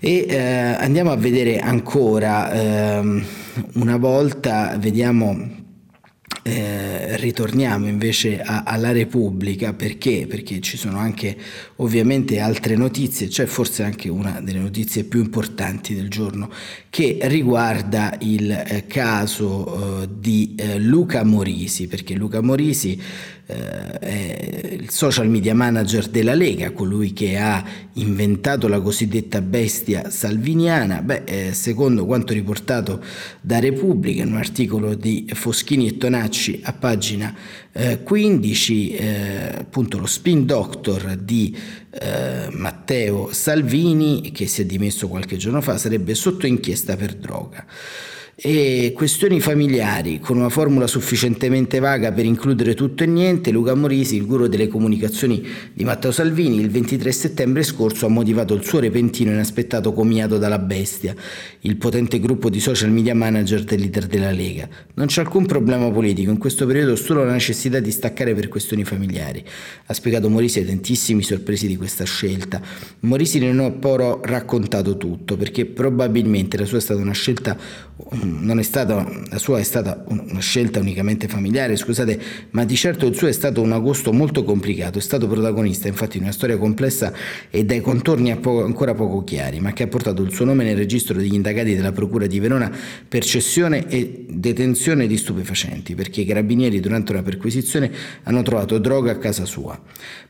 E 0.00 0.26
eh, 0.28 0.38
andiamo 0.38 1.10
a 1.10 1.16
vedere 1.16 1.58
ancora 1.58 2.52
ehm, 2.52 3.24
una 3.74 3.96
volta, 3.96 4.76
vediamo 4.78 5.66
eh, 6.48 7.16
ritorniamo 7.18 7.86
invece 7.86 8.40
a, 8.40 8.62
alla 8.64 8.92
Repubblica 8.92 9.74
perché? 9.74 10.26
Perché 10.26 10.60
ci 10.60 10.76
sono 10.76 10.98
anche 10.98 11.36
ovviamente 11.76 12.40
altre 12.40 12.74
notizie, 12.74 13.28
cioè 13.28 13.46
forse 13.46 13.82
anche 13.82 14.08
una 14.08 14.40
delle 14.40 14.60
notizie 14.60 15.04
più 15.04 15.20
importanti 15.20 15.94
del 15.94 16.08
giorno 16.08 16.50
che 16.88 17.18
riguarda 17.22 18.16
il 18.20 18.50
eh, 18.50 18.86
caso 18.86 20.02
eh, 20.02 20.08
di 20.18 20.54
eh, 20.56 20.78
Luca 20.78 21.22
Morisi, 21.22 21.86
perché 21.86 22.14
Luca 22.14 22.40
Morisi 22.40 22.98
è 23.48 24.76
il 24.78 24.90
social 24.90 25.26
media 25.28 25.54
manager 25.54 26.06
della 26.08 26.34
Lega, 26.34 26.72
colui 26.72 27.14
che 27.14 27.38
ha 27.38 27.64
inventato 27.94 28.68
la 28.68 28.78
cosiddetta 28.80 29.40
bestia 29.40 30.10
salviniana. 30.10 31.00
Beh, 31.00 31.22
eh, 31.24 31.52
secondo 31.54 32.04
quanto 32.04 32.34
riportato 32.34 33.02
da 33.40 33.58
Repubblica 33.58 34.22
in 34.22 34.32
un 34.32 34.36
articolo 34.36 34.94
di 34.94 35.26
Foschini 35.32 35.88
e 35.88 35.96
Tonacci 35.96 36.60
a 36.64 36.74
pagina 36.74 37.34
eh, 37.72 38.02
15, 38.02 38.90
eh, 38.90 39.54
appunto 39.60 39.98
lo 39.98 40.06
spin 40.06 40.44
doctor 40.44 41.16
di 41.16 41.56
eh, 41.90 42.48
Matteo 42.50 43.30
Salvini, 43.32 44.30
che 44.30 44.46
si 44.46 44.60
è 44.60 44.66
dimesso 44.66 45.08
qualche 45.08 45.38
giorno 45.38 45.62
fa, 45.62 45.78
sarebbe 45.78 46.14
sotto 46.14 46.46
inchiesta 46.46 46.96
per 46.96 47.14
droga 47.14 47.64
e 48.40 48.92
questioni 48.94 49.40
familiari 49.40 50.20
con 50.20 50.36
una 50.36 50.48
formula 50.48 50.86
sufficientemente 50.86 51.80
vaga 51.80 52.12
per 52.12 52.24
includere 52.24 52.74
tutto 52.74 53.02
e 53.02 53.06
niente, 53.06 53.50
Luca 53.50 53.74
Morisi, 53.74 54.14
il 54.14 54.26
guru 54.26 54.46
delle 54.46 54.68
comunicazioni 54.68 55.44
di 55.72 55.82
Matteo 55.82 56.12
Salvini, 56.12 56.60
il 56.60 56.70
23 56.70 57.10
settembre 57.10 57.64
scorso 57.64 58.06
ha 58.06 58.08
motivato 58.08 58.54
il 58.54 58.62
suo 58.62 58.78
repentino 58.78 59.32
inaspettato 59.32 59.92
comiato 59.92 60.38
dalla 60.38 60.60
bestia, 60.60 61.16
il 61.62 61.76
potente 61.78 62.20
gruppo 62.20 62.48
di 62.48 62.60
social 62.60 62.92
media 62.92 63.12
manager 63.12 63.64
del 63.64 63.80
leader 63.80 64.06
della 64.06 64.30
Lega. 64.30 64.68
Non 64.94 65.08
c'è 65.08 65.22
alcun 65.22 65.44
problema 65.44 65.90
politico, 65.90 66.30
in 66.30 66.38
questo 66.38 66.64
periodo 66.64 66.94
solo 66.94 67.24
la 67.24 67.32
necessità 67.32 67.80
di 67.80 67.90
staccare 67.90 68.34
per 68.34 68.46
questioni 68.46 68.84
familiari. 68.84 69.44
Ha 69.86 69.92
spiegato 69.92 70.30
Morisi 70.30 70.60
ai 70.60 70.66
tantissimi 70.66 71.24
sorpresi 71.24 71.66
di 71.66 71.74
questa 71.74 72.04
scelta. 72.04 72.60
Morisi 73.00 73.40
non 73.40 73.58
ha 73.58 73.70
però 73.72 74.20
raccontato 74.22 74.96
tutto, 74.96 75.36
perché 75.36 75.66
probabilmente 75.66 76.56
la 76.56 76.66
sua 76.66 76.78
è 76.78 76.80
stata 76.80 77.00
una 77.00 77.10
scelta 77.10 77.58
stata, 78.62 79.06
la 79.30 79.38
sua 79.38 79.58
è 79.58 79.62
stata 79.62 80.04
una 80.08 80.40
scelta 80.40 80.80
unicamente 80.80 81.28
familiare, 81.28 81.76
scusate, 81.76 82.20
ma 82.50 82.64
di 82.64 82.76
certo 82.76 83.06
il 83.06 83.14
suo 83.14 83.28
è 83.28 83.32
stato 83.32 83.60
un 83.62 83.72
agosto 83.72 84.12
molto 84.12 84.44
complicato, 84.44 84.98
è 84.98 85.00
stato 85.00 85.26
protagonista 85.26 85.88
infatti 85.88 86.18
di 86.18 86.24
una 86.24 86.32
storia 86.32 86.58
complessa 86.58 87.12
e 87.50 87.64
dai 87.64 87.80
contorni 87.80 88.30
ancora 88.30 88.94
poco 88.94 89.24
chiari, 89.24 89.60
ma 89.60 89.72
che 89.72 89.84
ha 89.84 89.88
portato 89.88 90.22
il 90.22 90.32
suo 90.32 90.44
nome 90.44 90.64
nel 90.64 90.76
registro 90.76 91.16
degli 91.16 91.34
indagati 91.34 91.74
della 91.74 91.92
Procura 91.92 92.26
di 92.26 92.38
Verona 92.38 92.70
per 93.08 93.24
cessione 93.24 93.88
e 93.88 94.26
detenzione 94.28 95.06
di 95.06 95.16
stupefacenti, 95.16 95.94
perché 95.94 96.22
i 96.22 96.24
carabinieri 96.24 96.80
durante 96.80 97.12
una 97.12 97.22
perquisizione 97.22 97.90
hanno 98.24 98.42
trovato 98.42 98.78
droga 98.78 99.12
a 99.12 99.18
casa 99.18 99.44
sua. 99.44 99.80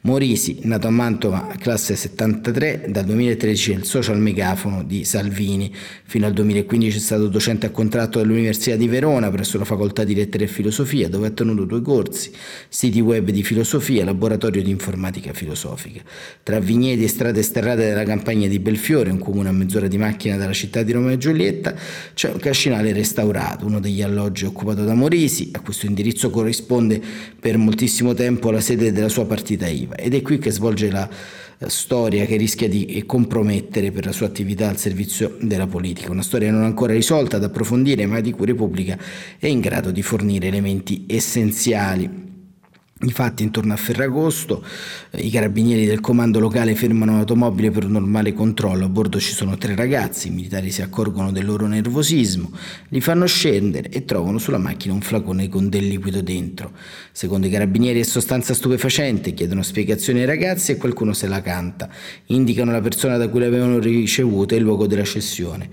Morisi, 0.02 0.61
nato 0.62 0.87
a 0.87 0.90
Mantova, 0.90 1.55
classe 1.59 1.96
73, 1.96 2.87
dal 2.88 3.05
2013 3.05 3.73
è 3.73 3.75
il 3.75 3.85
social 3.85 4.18
megafono 4.18 4.85
di 4.85 5.05
Salvini, 5.05 5.75
fino 6.05 6.27
al 6.27 6.33
2015 6.33 6.96
è 6.96 7.01
stato 7.01 7.29
docente 7.29 7.66
a 7.66 7.70
contratto 7.88 8.18
dall'Università 8.18 8.77
di 8.77 8.87
Verona 8.87 9.31
presso 9.31 9.57
la 9.57 9.64
Facoltà 9.64 10.05
di 10.05 10.14
Lettere 10.14 10.44
e 10.44 10.46
Filosofia, 10.46 11.09
dove 11.09 11.29
ha 11.29 11.31
tenuto 11.31 11.64
due 11.64 11.81
corsi, 11.81 12.31
siti 12.68 13.01
web 13.01 13.31
di 13.31 13.42
filosofia 13.42 14.03
e 14.03 14.05
laboratorio 14.05 14.62
di 14.62 14.68
informatica 14.68 15.33
filosofica. 15.33 16.03
Tra 16.42 16.61
vigneti 16.61 17.05
e 17.05 17.09
strade 17.09 17.42
sterrate 17.42 17.87
della 17.87 18.05
campagna 18.05 18.46
di 18.46 18.59
Belfiore, 18.59 19.11
un 19.11 19.18
comune 19.18 19.48
a 19.48 19.53
mezz'ora 19.53 19.88
di 19.88 19.96
macchina 19.96 20.37
dalla 20.37 20.53
città 20.53 20.83
di 20.83 20.92
Roma 20.92 21.12
e 21.12 21.16
Giulietta, 21.16 21.74
c'è 22.12 22.31
un 22.31 22.38
cascinale 22.38 22.92
restaurato, 22.92 23.64
uno 23.64 23.81
degli 23.81 24.03
alloggi 24.03 24.44
occupato 24.44 24.85
da 24.85 24.92
Morisi, 24.92 25.48
a 25.55 25.61
questo 25.61 25.87
indirizzo 25.87 26.29
corrisponde 26.29 27.01
per 27.40 27.57
moltissimo 27.57 28.12
tempo 28.12 28.51
la 28.51 28.61
sede 28.61 28.92
della 28.92 29.09
sua 29.09 29.24
partita 29.24 29.66
IVA 29.66 29.94
ed 29.94 30.12
è 30.12 30.20
qui 30.20 30.38
che 30.38 30.51
svolge 30.51 30.90
la 30.90 31.09
storia 31.66 32.25
che 32.25 32.37
rischia 32.37 32.68
di 32.68 33.03
compromettere 33.05 33.90
per 33.90 34.05
la 34.05 34.12
sua 34.12 34.27
attività 34.27 34.68
al 34.68 34.77
servizio 34.77 35.37
della 35.40 35.66
politica. 35.66 36.12
Una 36.12 36.23
storia 36.23 36.53
non 36.53 36.62
ancora 36.62 36.92
risolta 36.92 37.38
da 37.38 37.47
approfondire, 37.47 38.07
ma 38.07 38.21
di 38.21 38.31
cui 38.31 38.47
Repubblica 38.47 38.97
è 39.38 39.49
in 39.49 39.59
grado 39.59 39.90
di 39.90 40.03
fornire 40.03 40.47
elementi 40.47 41.05
essenziali. 41.09 42.28
Infatti 43.03 43.45
intorno 43.45 43.73
a 43.73 43.77
Ferragosto 43.77 44.65
eh, 45.11 45.21
i 45.21 45.31
carabinieri 45.31 45.87
del 45.87 46.01
comando 46.01 46.41
locale 46.41 46.75
fermano 46.75 47.13
l'automobile 47.15 47.71
per 47.71 47.85
un 47.85 47.93
normale 47.93 48.33
controllo, 48.33 48.87
a 48.87 48.89
bordo 48.89 49.21
ci 49.21 49.33
sono 49.33 49.57
tre 49.57 49.77
ragazzi, 49.77 50.29
i 50.29 50.31
militari 50.33 50.73
si 50.73 50.83
accorgono 50.83 51.31
del 51.31 51.45
loro 51.45 51.69
nervosismo, 51.69 52.51
li 52.89 53.01
fanno 53.01 53.27
scendere 53.27 53.89
e 53.91 54.05
trovano 54.05 54.39
sulla 54.39 54.59
macchina 54.59 54.95
un 54.95 55.01
flacone 55.01 55.49
con 55.49 55.69
del 55.69 55.87
liquido 55.87 56.23
dentro. 56.23 56.73
Secondo 57.13 57.47
i 57.47 57.51
carabinieri 57.51 58.01
è 58.01 58.03
sostanza 58.03 58.53
stupefacente, 58.53 59.33
chiedono 59.33 59.63
spiegazioni 59.63 60.19
ai 60.19 60.27
ragazzi 60.27 60.73
e 60.73 60.77
qualcuno 60.77 61.13
se 61.13 61.29
la 61.29 61.41
canta, 61.41 61.89
indicano 62.27 62.73
la 62.73 62.81
persona 62.81 63.17
da 63.17 63.29
cui 63.29 63.39
l'avevano 63.39 63.79
ricevuta 63.79 64.57
e 64.57 64.59
il 64.59 64.65
luogo 64.65 64.89
della 64.89 65.05
cessione. 65.05 65.71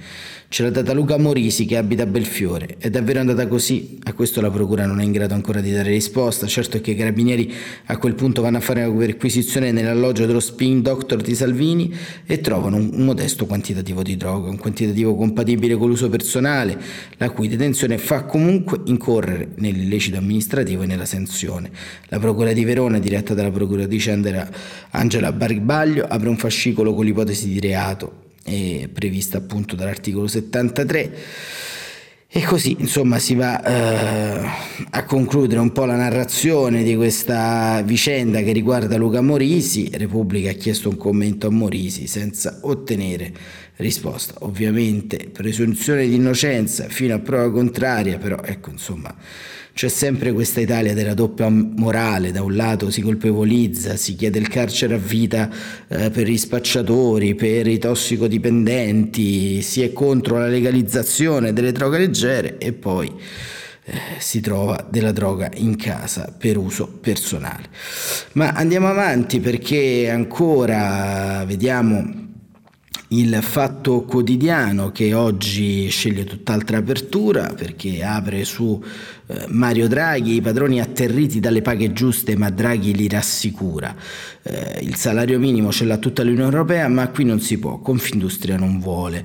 Ce 0.48 0.62
l'ha 0.64 0.70
data 0.70 0.94
Luca 0.94 1.18
Morisi 1.18 1.66
che 1.66 1.76
abita 1.76 2.04
a 2.04 2.06
Belfiore. 2.06 2.76
È 2.78 2.90
davvero 2.90 3.20
andata 3.20 3.48
così? 3.48 3.98
A 4.04 4.14
questo 4.14 4.42
la 4.42 4.52
procura 4.52 4.86
non 4.86 5.02
è 5.02 5.04
in 5.04 5.12
grado 5.12 5.34
ancora 5.34 5.60
di 5.60 5.72
dare 5.72 5.90
risposta. 5.90 6.46
Certo 6.46 6.78
è 6.78 6.82
che 6.82 6.92
i 6.92 6.96
carabinieri 7.16 7.54
a 7.86 7.98
quel 7.98 8.14
punto 8.14 8.42
vanno 8.42 8.58
a 8.58 8.60
fare 8.60 8.84
una 8.84 8.98
perquisizione 8.98 9.72
nell'alloggio 9.72 10.26
dello 10.26 10.42
spin 10.42 10.82
doctor 10.82 11.22
di 11.22 11.34
Salvini 11.34 11.96
e 12.26 12.42
trovano 12.42 12.76
un 12.76 12.90
modesto 13.06 13.46
quantitativo 13.46 14.04
di 14.04 14.18
droga, 14.18 14.50
un 14.50 14.58
quantitativo 14.58 15.16
compatibile 15.16 15.76
con 15.78 15.88
l'uso 15.88 16.10
personale, 16.10 16.78
la 17.18 17.30
cui 17.30 17.48
detenzione 17.48 17.98
fa 17.98 18.24
comunque 18.26 18.82
incorrere 18.86 19.50
nell'illecito 19.56 20.18
amministrativo 20.18 20.84
e 20.84 20.86
nella 20.86 21.06
sanzione. 21.06 21.72
La 22.10 22.20
procura 22.20 22.52
di 22.52 22.66
Verona, 22.66 23.00
diretta 23.00 23.34
dalla 23.34 23.52
procuratrice 23.52 24.12
Angela 24.92 25.32
Barbaglio, 25.32 26.06
apre 26.06 26.28
un 26.28 26.38
fascicolo 26.38 26.94
con 26.94 27.06
l'ipotesi 27.06 27.48
di 27.48 27.60
reato 27.60 28.24
è 28.46 28.88
prevista 28.94 29.40
appunto 29.40 29.76
dall'articolo 29.76 30.28
73 30.28 31.18
e 32.38 32.44
così 32.44 32.76
insomma 32.80 33.18
si 33.18 33.34
va 33.34 33.64
eh, 33.64 34.50
a 34.90 35.06
concludere 35.06 35.62
un 35.62 35.72
po' 35.72 35.86
la 35.86 35.96
narrazione 35.96 36.84
di 36.84 36.94
questa 36.98 37.82
vicenda 37.82 38.42
che 38.42 38.52
riguarda 38.52 38.98
Luca 38.98 39.22
Morisi. 39.22 39.90
Repubblica 39.94 40.50
ha 40.50 40.54
chiesto 40.54 40.90
un 40.90 40.98
commento 40.98 41.48
a 41.48 41.50
Morisi 41.50 42.08
senza 42.08 42.60
ottenere 42.64 43.32
risposta. 43.78 44.34
Ovviamente 44.40 45.30
presunzione 45.32 46.08
di 46.08 46.16
innocenza 46.16 46.90
fino 46.90 47.16
a 47.16 47.20
prova 47.20 47.50
contraria, 47.50 48.18
però 48.18 48.42
ecco 48.44 48.70
insomma 48.70 49.16
c'è 49.76 49.90
sempre 49.90 50.32
questa 50.32 50.62
Italia 50.62 50.94
della 50.94 51.14
doppia 51.14 51.50
morale, 51.50 52.32
da 52.32 52.42
un 52.42 52.56
lato 52.56 52.90
si 52.90 53.02
colpevolizza, 53.02 53.98
si 53.98 54.16
chiede 54.16 54.40
il 54.40 54.48
carcere 54.48 54.94
a 54.94 54.98
vita 54.98 55.50
eh, 55.90 56.10
per 56.12 56.30
i 56.30 56.38
spacciatori, 56.38 57.36
per 57.36 57.68
i 57.68 57.78
tossicodipendenti, 57.78 59.62
si 59.62 59.82
è 59.82 59.92
contro 59.92 60.38
la 60.38 60.48
legalizzazione 60.48 61.52
delle 61.52 61.74
droghe 61.74 61.98
leggere 61.98 62.58
e 62.58 62.72
poi 62.72 63.12
eh, 63.84 63.94
si 64.20 64.40
trova 64.40 64.88
della 64.90 65.12
droga 65.12 65.52
in 65.56 65.76
casa 65.76 66.34
per 66.38 66.56
uso 66.56 66.88
personale. 66.88 67.64
Ma 68.32 68.52
andiamo 68.52 68.88
avanti 68.88 69.42
perché 69.42 70.10
ancora 70.10 71.44
vediamo 71.46 72.25
il 73.10 73.38
Fatto 73.42 74.02
Quotidiano 74.02 74.92
che 74.92 75.14
oggi 75.14 75.88
sceglie 75.90 76.24
tutt'altra 76.24 76.78
apertura 76.78 77.54
perché 77.56 78.04
apre 78.04 78.46
su 78.46 78.84
eh, 79.28 79.46
Mario 79.50 79.88
Draghi, 79.88 80.36
i 80.36 80.42
padroni 80.42 80.82
atterriti 80.82 81.40
dalle 81.40 81.62
paghe 81.62 81.94
giuste 81.94 82.36
ma 82.36 82.50
Draghi 82.50 82.96
li 82.96 83.08
rassicura. 83.08 83.96
Eh, 84.42 84.80
il 84.82 84.96
salario 84.96 85.38
minimo 85.38 85.72
ce 85.72 85.86
l'ha 85.86 85.98
tutta 85.98 86.24
l'Unione 86.24 86.52
Europea 86.52 86.88
ma 86.88 87.08
qui 87.10 87.26
non 87.26 87.40
si 87.40 87.60
può, 87.60 87.80
Confindustria 87.80 88.58
non 88.58 88.80
vuole 88.80 89.24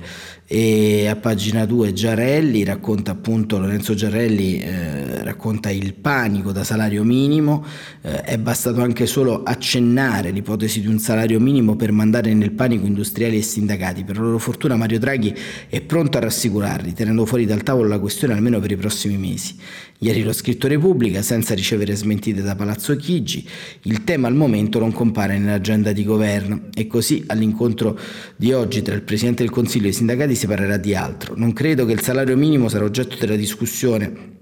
e 0.53 1.07
a 1.07 1.15
pagina 1.15 1.63
2 1.65 1.93
Giarelli 1.93 2.65
racconta 2.65 3.11
appunto 3.11 3.57
Lorenzo 3.57 3.93
Giarelli 3.93 4.59
eh, 4.59 5.23
racconta 5.23 5.69
il 5.69 5.93
panico 5.93 6.51
da 6.51 6.65
salario 6.65 7.05
minimo. 7.05 7.63
Eh, 8.01 8.19
è 8.23 8.37
bastato 8.37 8.81
anche 8.81 9.05
solo 9.05 9.43
accennare 9.43 10.31
l'ipotesi 10.31 10.81
di 10.81 10.87
un 10.87 10.99
salario 10.99 11.39
minimo 11.39 11.77
per 11.77 11.93
mandare 11.93 12.33
nel 12.33 12.51
panico 12.51 12.85
industriali 12.85 13.37
e 13.37 13.41
sindacati. 13.41 14.03
Per 14.03 14.19
loro 14.19 14.37
fortuna 14.39 14.75
Mario 14.75 14.99
Draghi 14.99 15.33
è 15.69 15.79
pronto 15.79 16.17
a 16.17 16.19
rassicurarli 16.19 16.91
tenendo 16.91 17.25
fuori 17.25 17.45
dal 17.45 17.63
tavolo 17.63 17.87
la 17.87 17.99
questione 17.99 18.33
almeno 18.33 18.59
per 18.59 18.71
i 18.71 18.75
prossimi 18.75 19.15
mesi. 19.15 19.55
Ieri 20.03 20.23
l'ho 20.23 20.33
scritto 20.33 20.67
Repubblica 20.67 21.21
senza 21.21 21.53
ricevere 21.53 21.93
smentite 21.95 22.41
da 22.41 22.55
Palazzo 22.55 22.95
Chigi. 22.95 23.47
Il 23.83 24.03
tema 24.03 24.27
al 24.27 24.35
momento 24.35 24.79
non 24.79 24.91
compare 24.91 25.37
nell'agenda 25.37 25.91
di 25.91 26.03
governo. 26.03 26.69
E 26.73 26.87
così 26.87 27.23
all'incontro 27.27 27.99
di 28.35 28.51
oggi 28.51 28.81
tra 28.81 28.95
il 28.95 29.03
Presidente 29.03 29.43
del 29.43 29.51
Consiglio 29.51 29.85
e 29.85 29.89
i 29.89 29.93
sindacati 29.93 30.33
si 30.41 30.47
parlerà 30.47 30.77
di 30.77 30.95
altro. 30.95 31.35
Non 31.37 31.53
credo 31.53 31.85
che 31.85 31.93
il 31.93 32.01
salario 32.01 32.35
minimo 32.35 32.67
sarà 32.67 32.83
oggetto 32.83 33.15
della 33.19 33.35
discussione 33.35 34.39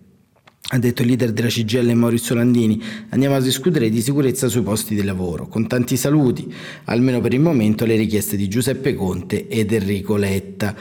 ha 0.72 0.78
detto 0.78 1.02
il 1.02 1.08
leader 1.08 1.32
della 1.32 1.48
CGL 1.48 1.92
Maurizio 1.94 2.36
Landini, 2.36 2.80
andiamo 3.10 3.36
a 3.36 3.42
discutere 3.42 3.90
di 3.90 4.02
sicurezza 4.02 4.48
sui 4.48 4.62
posti 4.62 4.94
di 4.94 5.04
lavoro, 5.04 5.48
con 5.48 5.66
tanti 5.66 5.98
saluti, 5.98 6.54
almeno 6.86 7.22
per 7.22 7.34
il 7.34 7.40
momento, 7.40 7.86
le 7.86 7.96
richieste 7.96 8.38
di 8.38 8.48
Giuseppe 8.48 8.94
Conte 8.94 9.48
ed 9.48 9.74
Enrico 9.74 10.16
Letta. 10.16 10.76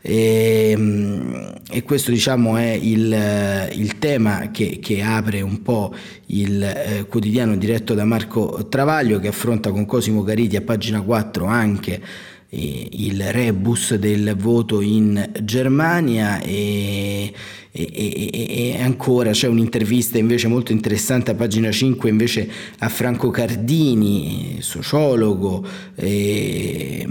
E, 0.00 0.70
ehm, 0.70 1.52
e 1.70 1.82
questo 1.82 2.10
diciamo 2.10 2.56
è 2.56 2.70
il, 2.70 3.70
il 3.72 3.98
tema 3.98 4.50
che, 4.50 4.78
che, 4.80 5.02
apre 5.02 5.42
un 5.42 5.60
po' 5.60 5.94
il 6.26 6.62
eh, 6.62 7.06
quotidiano 7.06 7.56
diretto 7.56 7.92
da 7.92 8.04
Marco 8.04 8.66
Travaglio 8.68 9.18
che 9.18 9.28
affronta 9.28 9.70
con 9.70 9.86
Cosimo 9.86 10.22
Cariti 10.22 10.56
a 10.56 10.62
pagina 10.62 11.00
4 11.00 11.46
anche 11.46 11.92
eh, 11.94 12.33
il 12.54 13.22
rebus 13.32 13.94
del 13.94 14.34
voto 14.36 14.80
in 14.80 15.30
Germania 15.42 16.40
e 16.40 17.32
e, 17.76 18.30
e, 18.32 18.76
e, 18.76 18.82
ancora 18.82 19.32
c'è 19.32 19.48
un'intervista 19.48 20.16
invece 20.16 20.46
molto 20.46 20.70
interessante 20.70 21.32
a 21.32 21.34
pagina 21.34 21.72
5 21.72 22.08
invece 22.08 22.48
a 22.78 22.88
Franco 22.88 23.30
Cardini, 23.30 24.58
sociologo, 24.60 25.66
eh, 25.96 27.04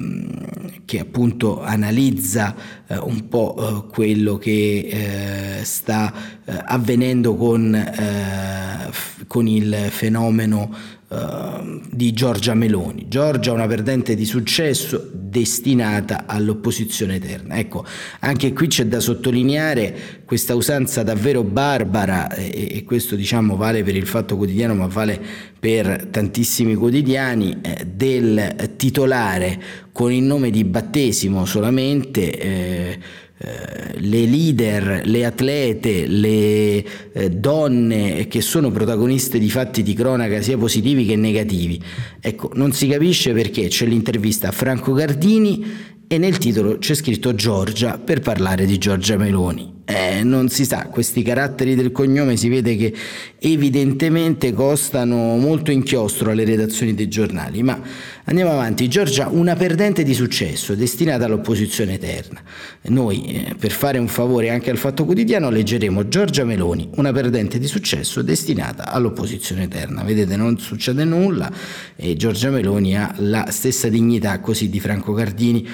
che 0.85 0.99
appunto 0.99 1.61
analizza 1.61 2.55
eh, 2.87 2.97
un 2.97 3.27
po' 3.27 3.55
eh, 3.57 3.91
quello 3.91 4.37
che 4.37 5.57
eh, 5.59 5.63
sta 5.65 6.13
eh, 6.45 6.53
avvenendo 6.63 7.35
con, 7.35 7.75
eh, 7.75 8.87
f- 8.89 9.25
con 9.27 9.47
il 9.47 9.75
fenomeno 9.89 10.73
Ehm, 11.13 11.81
di 11.91 12.11
Giorgia 12.11 12.55
Meloni. 12.55 13.05
Giorgia 13.07 13.51
una 13.51 13.67
perdente 13.67 14.15
di 14.15 14.25
successo 14.25 15.11
destinata 15.13 16.23
all'opposizione 16.25 17.15
eterna. 17.15 17.55
Ecco, 17.57 17.85
anche 18.21 18.51
qui 18.51 18.65
c'è 18.65 18.87
da 18.87 18.99
sottolineare 18.99 20.21
questa 20.25 20.55
usanza 20.55 21.03
davvero 21.03 21.43
barbara 21.43 22.33
e, 22.33 22.77
e 22.77 22.83
questo 22.83 23.15
diciamo 23.15 23.55
vale 23.55 23.83
per 23.83 23.95
il 23.95 24.07
Fatto 24.07 24.37
Quotidiano 24.37 24.73
ma 24.73 24.87
vale 24.87 25.21
per 25.59 26.07
tantissimi 26.09 26.73
quotidiani 26.73 27.59
eh, 27.61 27.85
del 27.85 28.73
titolare 28.75 29.61
con 29.91 30.11
il 30.11 30.23
nome 30.23 30.49
di 30.49 30.63
battesimo 30.63 31.45
solamente 31.45 32.39
eh, 32.39 32.99
le 33.37 34.25
leader, 34.25 35.01
le 35.05 35.25
atlete, 35.25 36.07
le 36.07 37.11
eh, 37.11 37.29
donne 37.31 38.27
che 38.27 38.41
sono 38.41 38.71
protagoniste 38.71 39.39
di 39.39 39.49
fatti 39.49 39.83
di 39.83 39.93
cronaca 39.93 40.41
sia 40.41 40.57
positivi 40.57 41.05
che 41.05 41.15
negativi. 41.15 41.81
Ecco, 42.21 42.51
non 42.53 42.71
si 42.71 42.87
capisce 42.87 43.33
perché 43.33 43.67
c'è 43.67 43.85
l'intervista 43.85 44.49
a 44.49 44.51
Franco 44.51 44.93
Gardini 44.93 45.65
e 46.07 46.17
nel 46.17 46.37
titolo 46.37 46.77
c'è 46.77 46.93
scritto 46.93 47.33
Giorgia 47.33 47.97
per 47.97 48.19
parlare 48.19 48.65
di 48.65 48.77
Giorgia 48.77 49.17
Meloni. 49.17 49.81
Eh, 49.85 50.23
non 50.23 50.47
si 50.47 50.63
sa, 50.63 50.87
questi 50.89 51.23
caratteri 51.23 51.75
del 51.75 51.91
cognome 51.91 52.37
si 52.37 52.47
vede 52.47 52.77
che 52.77 52.93
evidentemente 53.39 54.53
costano 54.53 55.35
molto 55.35 55.71
inchiostro 55.71 56.31
alle 56.31 56.45
redazioni 56.45 56.93
dei 56.93 57.09
giornali, 57.09 57.61
ma 57.63 57.81
andiamo 58.23 58.51
avanti. 58.51 58.87
Giorgia, 58.87 59.27
una 59.27 59.57
perdente 59.57 60.03
di 60.03 60.13
successo 60.13 60.73
destinata 60.73 61.25
all'opposizione 61.25 61.95
eterna. 61.95 62.41
Noi, 62.83 63.23
eh, 63.25 63.55
per 63.55 63.71
fare 63.71 63.97
un 63.97 64.07
favore 64.07 64.51
anche 64.51 64.69
al 64.69 64.77
Fatto 64.77 65.03
Quotidiano, 65.03 65.49
leggeremo 65.49 66.07
Giorgia 66.07 66.45
Meloni, 66.45 66.89
una 66.95 67.11
perdente 67.11 67.59
di 67.59 67.67
successo 67.67 68.21
destinata 68.21 68.89
all'opposizione 68.89 69.63
eterna. 69.63 70.01
Vedete, 70.03 70.37
non 70.37 70.59
succede 70.59 71.03
nulla 71.03 71.51
e 71.97 72.15
Giorgia 72.15 72.49
Meloni 72.49 72.97
ha 72.97 73.13
la 73.17 73.47
stessa 73.49 73.89
dignità 73.89 74.39
così 74.39 74.69
di 74.69 74.79
Franco 74.79 75.11
Cardini 75.11 75.67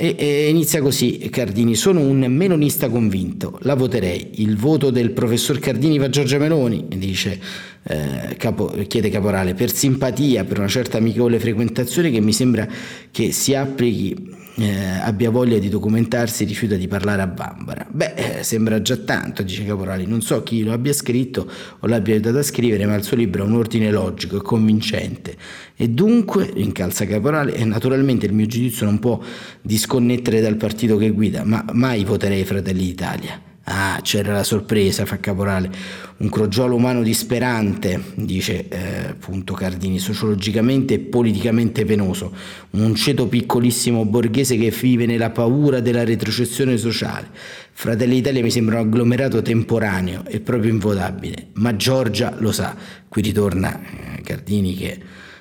e, 0.00 0.14
e, 0.16 0.48
inizia 0.48 0.80
così 0.80 1.28
Cardini, 1.28 1.74
sono 1.74 2.00
un 2.00 2.20
melonista 2.28 2.88
convinto, 2.88 3.58
la 3.62 3.74
voterei. 3.74 4.30
Il 4.34 4.56
voto 4.56 4.90
del 4.90 5.10
professor 5.10 5.58
Cardini 5.58 5.98
va 5.98 6.04
a 6.04 6.08
Giorgia 6.08 6.38
Meloni, 6.38 6.86
dice, 6.86 7.40
eh, 7.88 8.36
capo, 8.36 8.66
chiede 8.86 9.08
Caporale, 9.08 9.54
per 9.54 9.72
simpatia, 9.72 10.44
per 10.44 10.58
una 10.58 10.68
certa 10.68 10.98
amichevole 10.98 11.40
frequentazione 11.40 12.10
che 12.10 12.20
mi 12.20 12.32
sembra 12.34 12.68
che 13.10 13.32
si 13.32 13.54
applichi 13.54 14.36
eh, 14.56 14.98
abbia 15.00 15.30
voglia 15.30 15.58
di 15.58 15.68
documentarsi 15.68 16.44
rifiuta 16.44 16.74
di 16.74 16.86
parlare 16.86 17.22
a 17.22 17.26
Bambara. 17.26 17.86
Beh, 17.88 18.14
eh, 18.14 18.42
sembra 18.42 18.82
già 18.82 18.96
tanto, 18.96 19.42
dice 19.42 19.64
Caporali. 19.64 20.06
Non 20.06 20.20
so 20.20 20.42
chi 20.42 20.62
lo 20.62 20.72
abbia 20.72 20.92
scritto 20.92 21.50
o 21.78 21.86
l'abbia 21.86 22.14
aiutato 22.14 22.38
a 22.38 22.42
scrivere, 22.42 22.84
ma 22.84 22.94
il 22.94 23.04
suo 23.04 23.16
libro 23.16 23.42
ha 23.42 23.46
un 23.46 23.54
ordine 23.54 23.90
logico 23.90 24.36
e 24.36 24.42
convincente. 24.42 25.36
E 25.74 25.88
dunque, 25.88 26.50
incalza 26.56 27.06
Caporale, 27.06 27.54
e 27.54 27.64
naturalmente 27.64 28.26
il 28.26 28.34
mio 28.34 28.46
giudizio 28.46 28.84
non 28.84 28.98
può 28.98 29.18
disconnettere 29.62 30.40
dal 30.40 30.56
partito 30.56 30.96
che 30.98 31.10
guida, 31.10 31.44
ma 31.44 31.64
mai 31.72 32.04
voterei 32.04 32.44
Fratelli 32.44 32.84
d'Italia. 32.84 33.47
Ah, 33.70 34.00
c'era 34.02 34.32
la 34.32 34.44
sorpresa, 34.44 35.04
fa 35.04 35.18
Caporale. 35.18 35.70
Un 36.18 36.30
crogiolo 36.30 36.74
umano 36.74 37.02
disperante, 37.02 38.02
dice 38.14 38.66
eh, 38.66 39.08
appunto 39.10 39.52
Cardini, 39.52 39.98
sociologicamente 39.98 40.94
e 40.94 40.98
politicamente 41.00 41.84
penoso. 41.84 42.32
Un 42.70 42.94
ceto 42.94 43.26
piccolissimo 43.26 44.06
borghese 44.06 44.56
che 44.56 44.70
vive 44.70 45.04
nella 45.04 45.28
paura 45.28 45.80
della 45.80 46.02
retrocessione 46.02 46.78
sociale. 46.78 47.28
Fratelli 47.72 48.14
d'Italia 48.14 48.42
mi 48.42 48.50
sembra 48.50 48.80
un 48.80 48.88
agglomerato 48.88 49.42
temporaneo 49.42 50.24
e 50.26 50.40
proprio 50.40 50.72
invotabile. 50.72 51.48
Ma 51.54 51.76
Giorgia 51.76 52.34
lo 52.38 52.52
sa. 52.52 52.74
Qui 53.06 53.20
ritorna 53.20 53.78
eh, 54.16 54.22
Cardini 54.22 54.74
che 54.74 54.98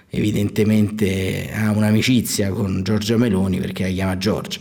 evidentemente 0.10 1.50
ha 1.54 1.72
un'amicizia 1.72 2.50
con 2.50 2.84
Giorgia 2.84 3.16
Meloni 3.16 3.60
perché 3.60 3.84
la 3.84 3.90
chiama 3.90 4.18
Giorgia 4.18 4.60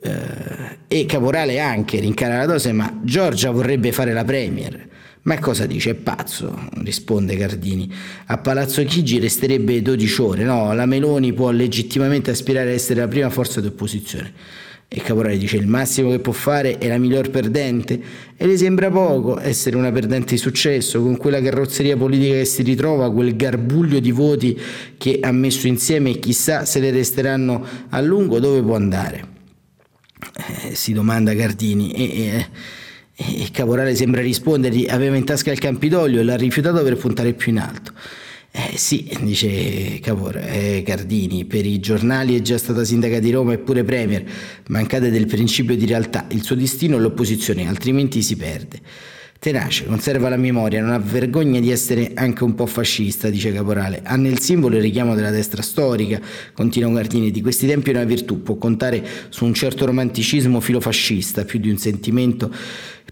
e 0.00 1.06
Caporale 1.06 1.60
anche 1.60 2.00
rincara 2.00 2.38
la 2.38 2.46
dose, 2.46 2.72
ma 2.72 3.00
Giorgia 3.02 3.50
vorrebbe 3.50 3.92
fare 3.92 4.12
la 4.12 4.24
premier. 4.24 4.88
Ma 5.24 5.38
cosa 5.38 5.66
dice? 5.66 5.90
È 5.90 5.94
pazzo, 5.94 6.68
risponde 6.82 7.36
Cardini. 7.36 7.92
A 8.26 8.38
Palazzo 8.38 8.82
Chigi 8.84 9.20
resterebbe 9.20 9.80
12 9.80 10.20
ore. 10.20 10.42
No, 10.42 10.72
la 10.74 10.84
Meloni 10.84 11.32
può 11.32 11.50
legittimamente 11.50 12.32
aspirare 12.32 12.70
a 12.70 12.72
essere 12.72 13.00
la 13.00 13.08
prima 13.08 13.30
forza 13.30 13.60
di 13.60 13.68
opposizione. 13.68 14.32
E 14.88 15.00
Caporale 15.00 15.38
dice 15.38 15.56
il 15.56 15.68
massimo 15.68 16.10
che 16.10 16.18
può 16.18 16.32
fare 16.32 16.76
è 16.76 16.88
la 16.88 16.98
miglior 16.98 17.30
perdente 17.30 18.00
e 18.36 18.46
le 18.46 18.56
sembra 18.58 18.90
poco 18.90 19.40
essere 19.40 19.76
una 19.76 19.92
perdente 19.92 20.34
di 20.34 20.38
successo 20.38 21.00
con 21.00 21.16
quella 21.16 21.40
carrozzeria 21.40 21.96
politica 21.96 22.34
che 22.34 22.44
si 22.44 22.62
ritrova, 22.62 23.10
quel 23.10 23.34
garbuglio 23.34 24.00
di 24.00 24.10
voti 24.10 24.60
che 24.98 25.18
ha 25.22 25.32
messo 25.32 25.66
insieme 25.66 26.10
e 26.10 26.18
chissà 26.18 26.66
se 26.66 26.80
le 26.80 26.90
resteranno 26.90 27.64
a 27.88 28.00
lungo 28.02 28.38
dove 28.38 28.60
può 28.60 28.74
andare 28.74 29.31
eh, 30.34 30.74
si 30.74 30.92
domanda 30.92 31.34
Gardini 31.34 31.92
e, 31.92 32.46
e, 33.14 33.42
e 33.42 33.48
Caporale 33.50 33.94
sembra 33.94 34.20
rispondergli 34.20 34.86
aveva 34.88 35.16
in 35.16 35.24
tasca 35.24 35.50
il 35.50 35.58
Campidoglio 35.58 36.20
e 36.20 36.24
l'ha 36.24 36.36
rifiutato 36.36 36.82
per 36.82 36.96
puntare 36.96 37.32
più 37.34 37.52
in 37.52 37.58
alto. 37.58 37.92
Eh 38.54 38.76
sì, 38.76 39.10
dice 39.22 39.98
Capor, 40.00 40.36
eh, 40.36 40.82
Cardini, 40.84 41.46
per 41.46 41.64
i 41.64 41.80
giornali 41.80 42.36
è 42.36 42.42
già 42.42 42.58
stata 42.58 42.84
sindaca 42.84 43.18
di 43.18 43.30
Roma 43.30 43.54
e 43.54 43.58
pure 43.58 43.82
premier, 43.82 44.22
mancate 44.68 45.10
del 45.10 45.24
principio 45.24 45.74
di 45.74 45.86
realtà, 45.86 46.26
il 46.28 46.42
suo 46.42 46.54
destino 46.54 46.98
è 46.98 47.00
l'opposizione, 47.00 47.66
altrimenti 47.66 48.20
si 48.20 48.36
perde. 48.36 48.80
Tenace, 49.42 49.86
conserva 49.86 50.28
la 50.28 50.36
memoria, 50.36 50.80
non 50.80 50.92
ha 50.92 51.00
vergogna 51.00 51.58
di 51.58 51.72
essere 51.72 52.12
anche 52.14 52.44
un 52.44 52.54
po' 52.54 52.66
fascista, 52.66 53.28
dice 53.28 53.52
Caporale. 53.52 54.00
Ha 54.04 54.14
nel 54.14 54.38
simbolo 54.38 54.76
il 54.76 54.82
richiamo 54.82 55.16
della 55.16 55.32
destra 55.32 55.62
storica, 55.62 56.20
continua 56.52 56.92
Gardini, 56.92 57.32
di 57.32 57.40
questi 57.40 57.66
tempi 57.66 57.90
è 57.90 57.94
una 57.94 58.04
virtù, 58.04 58.40
può 58.44 58.54
contare 58.54 59.04
su 59.30 59.44
un 59.44 59.52
certo 59.52 59.84
romanticismo 59.84 60.60
filofascista, 60.60 61.44
più 61.44 61.58
di 61.58 61.70
un 61.70 61.76
sentimento 61.76 62.54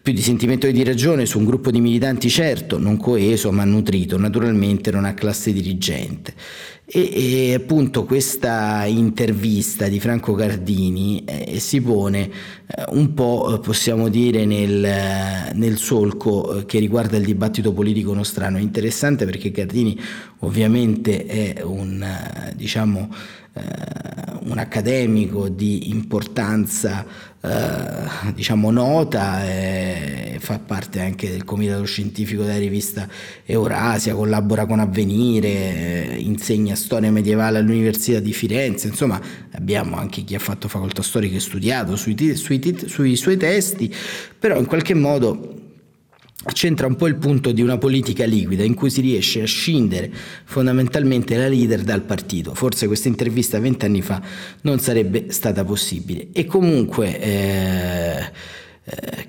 più 0.03 0.15
di 0.15 0.23
sentimento 0.23 0.67
che 0.67 0.73
di 0.73 0.83
ragione 0.83 1.27
su 1.27 1.39
un 1.39 1.45
gruppo 1.45 1.71
di 1.71 1.81
militanti 1.81 2.31
certo, 2.31 2.79
non 2.79 2.97
coeso 2.97 3.53
ma 3.53 3.65
nutrito, 3.65 4.17
naturalmente 4.17 4.91
non 4.91 5.05
a 5.05 5.13
classe 5.13 5.53
dirigente. 5.53 6.33
E, 6.93 7.51
e, 7.51 7.55
appunto 7.55 8.05
questa 8.05 8.85
intervista 8.85 9.87
di 9.87 10.01
Franco 10.01 10.35
Cardini 10.35 11.23
eh, 11.25 11.61
si 11.61 11.81
pone 11.81 12.29
eh, 12.67 12.85
un 12.89 13.15
po', 13.15 13.55
eh, 13.55 13.61
possiamo 13.61 14.09
dire, 14.09 14.45
nel, 14.45 15.53
nel, 15.55 15.77
solco 15.79 16.59
eh, 16.59 16.67
che 16.67 16.81
riguarda 16.81 17.17
il 17.17 17.25
dibattito 17.25 17.73
politico 17.73 18.13
nostrano. 18.13 18.59
È 18.59 18.61
interessante 18.61 19.25
perché 19.25 19.53
Cardini 19.53 19.97
ovviamente 20.41 21.27
è 21.27 21.63
un, 21.63 22.03
eh, 22.03 22.55
diciamo, 22.57 23.09
eh, 23.53 23.63
un 24.49 24.59
accademico 24.59 25.49
di 25.49 25.91
importanza 25.91 27.07
eh, 27.43 28.33
diciamo 28.35 28.71
nota, 28.71 29.47
eh, 29.47 30.37
fa 30.41 30.59
parte 30.59 31.01
anche 31.01 31.31
del 31.31 31.45
comitato 31.45 31.85
scientifico 31.85 32.43
della 32.43 32.59
rivista 32.59 33.09
Eurasia, 33.47 34.15
collabora 34.15 34.67
con 34.67 34.79
Avvenire, 34.79 35.49
eh, 35.49 36.17
insegna 36.19 36.75
storia 36.75 37.11
medievale 37.11 37.59
all'Università 37.59 38.21
di 38.21 38.33
Firenze, 38.33 38.89
insomma 38.89 39.21
abbiamo 39.53 39.97
anche 39.97 40.23
chi 40.23 40.35
ha 40.35 40.39
fatto 40.39 40.69
facoltà 40.69 41.03
storica 41.03 41.37
e 41.37 41.41
studiato 41.41 41.97
sui, 41.97 42.17
sui, 42.37 42.79
sui 42.87 43.17
suoi 43.17 43.37
testi, 43.39 43.95
però 44.39 44.59
in 44.59 44.67
qualche 44.67 44.95
modo 44.95 45.61
c'entra 46.53 46.87
un 46.87 46.97
po' 46.97 47.07
il 47.07 47.17
punto 47.17 47.53
di 47.53 47.61
una 47.61 47.77
politica 47.77 48.25
liquida 48.25 48.63
in 48.63 48.75
cui 48.75 48.91
si 48.91 49.01
riesce 49.01 49.43
a 49.43 49.47
scindere 49.47 50.11
fondamentalmente 50.45 51.37
la 51.37 51.49
leader 51.49 51.83
dal 51.83 52.03
partito. 52.03 52.55
Forse 52.55 52.87
questa 52.87 53.09
intervista 53.09 53.59
vent'anni 53.59 54.01
fa 54.03 54.23
non 54.63 54.79
sarebbe 54.79 55.27
stata 55.29 55.65
possibile. 55.65 56.29
E 56.33 56.47
comunque 56.47 57.21
eh, 57.21 58.31
eh, 58.85 59.29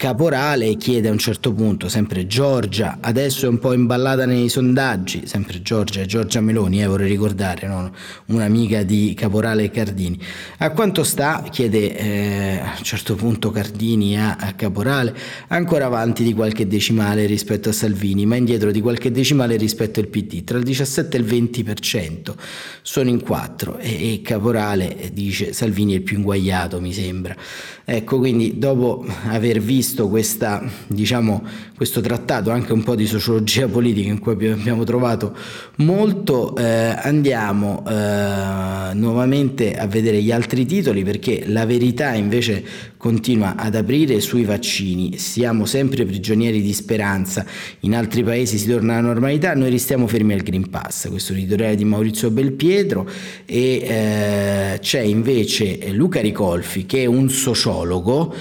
Caporale 0.00 0.76
chiede 0.76 1.08
a 1.08 1.12
un 1.12 1.18
certo 1.18 1.52
punto, 1.52 1.90
sempre 1.90 2.26
Giorgia, 2.26 2.96
adesso 3.02 3.44
è 3.44 3.48
un 3.50 3.58
po' 3.58 3.74
imballata 3.74 4.24
nei 4.24 4.48
sondaggi, 4.48 5.26
sempre 5.26 5.60
Giorgia, 5.60 6.06
Giorgia 6.06 6.40
Meloni, 6.40 6.80
eh, 6.80 6.86
vorrei 6.86 7.10
ricordare, 7.10 7.66
no? 7.66 7.92
un'amica 8.28 8.82
di 8.82 9.12
Caporale 9.14 9.70
Cardini. 9.70 10.18
A 10.60 10.70
quanto 10.70 11.04
sta, 11.04 11.44
chiede 11.50 11.98
eh, 11.98 12.60
a 12.60 12.76
un 12.78 12.82
certo 12.82 13.14
punto 13.14 13.50
Cardini 13.50 14.18
a, 14.18 14.36
a, 14.40 14.54
Caporale, 14.54 15.14
ancora 15.48 15.84
avanti 15.84 16.22
di 16.22 16.32
qualche 16.32 16.66
decimale 16.66 17.26
rispetto 17.26 17.68
a 17.68 17.72
Salvini, 17.72 18.24
ma 18.24 18.36
indietro 18.36 18.70
di 18.70 18.80
qualche 18.80 19.10
decimale 19.10 19.58
rispetto 19.58 20.00
al 20.00 20.06
PD, 20.06 20.44
tra 20.44 20.56
il 20.56 20.64
17 20.64 21.14
e 21.14 21.20
il 21.20 21.26
20%, 21.26 22.34
sono 22.80 23.10
in 23.10 23.20
quattro 23.20 23.76
e, 23.76 24.14
e 24.14 24.22
Caporale 24.22 25.10
dice 25.12 25.52
Salvini 25.52 25.92
è 25.92 25.96
il 25.96 26.02
più 26.02 26.16
inguagliato, 26.16 26.80
mi 26.80 26.94
sembra. 26.94 27.36
Ecco, 27.84 28.18
quindi 28.18 28.56
dopo 28.56 29.04
aver 29.26 29.60
visto 29.60 29.89
questa, 30.08 30.62
diciamo, 30.86 31.42
questo 31.76 32.00
trattato, 32.00 32.50
anche 32.50 32.72
un 32.72 32.82
po' 32.82 32.94
di 32.94 33.06
sociologia 33.06 33.66
politica 33.68 34.08
in 34.08 34.18
cui 34.18 34.32
abbiamo 34.32 34.84
trovato 34.84 35.34
molto, 35.76 36.54
eh, 36.56 36.64
andiamo 36.64 37.82
eh, 37.86 38.94
nuovamente 38.94 39.76
a 39.76 39.86
vedere 39.86 40.22
gli 40.22 40.30
altri 40.32 40.66
titoli 40.66 41.02
perché 41.04 41.44
la 41.46 41.64
verità 41.64 42.14
invece 42.14 42.62
continua 42.96 43.56
ad 43.56 43.74
aprire 43.74 44.20
sui 44.20 44.44
vaccini. 44.44 45.16
Siamo 45.16 45.64
sempre 45.64 46.04
prigionieri 46.04 46.60
di 46.60 46.74
speranza, 46.74 47.46
in 47.80 47.94
altri 47.94 48.22
paesi 48.22 48.58
si 48.58 48.68
torna 48.68 48.98
alla 48.98 49.06
normalità, 49.06 49.54
noi 49.54 49.70
restiamo 49.70 50.06
fermi 50.06 50.34
al 50.34 50.42
Green 50.42 50.68
Pass. 50.68 51.08
Questo 51.08 51.32
è 51.32 51.36
l'editoriale 51.36 51.76
di 51.76 51.84
Maurizio 51.84 52.30
Belpietro 52.30 53.08
e 53.46 53.80
eh, 53.82 54.78
c'è 54.80 55.00
invece 55.00 55.90
Luca 55.92 56.20
Ricolfi 56.20 56.84
che 56.84 57.02
è 57.02 57.06
un 57.06 57.30
sociologo 57.30 58.34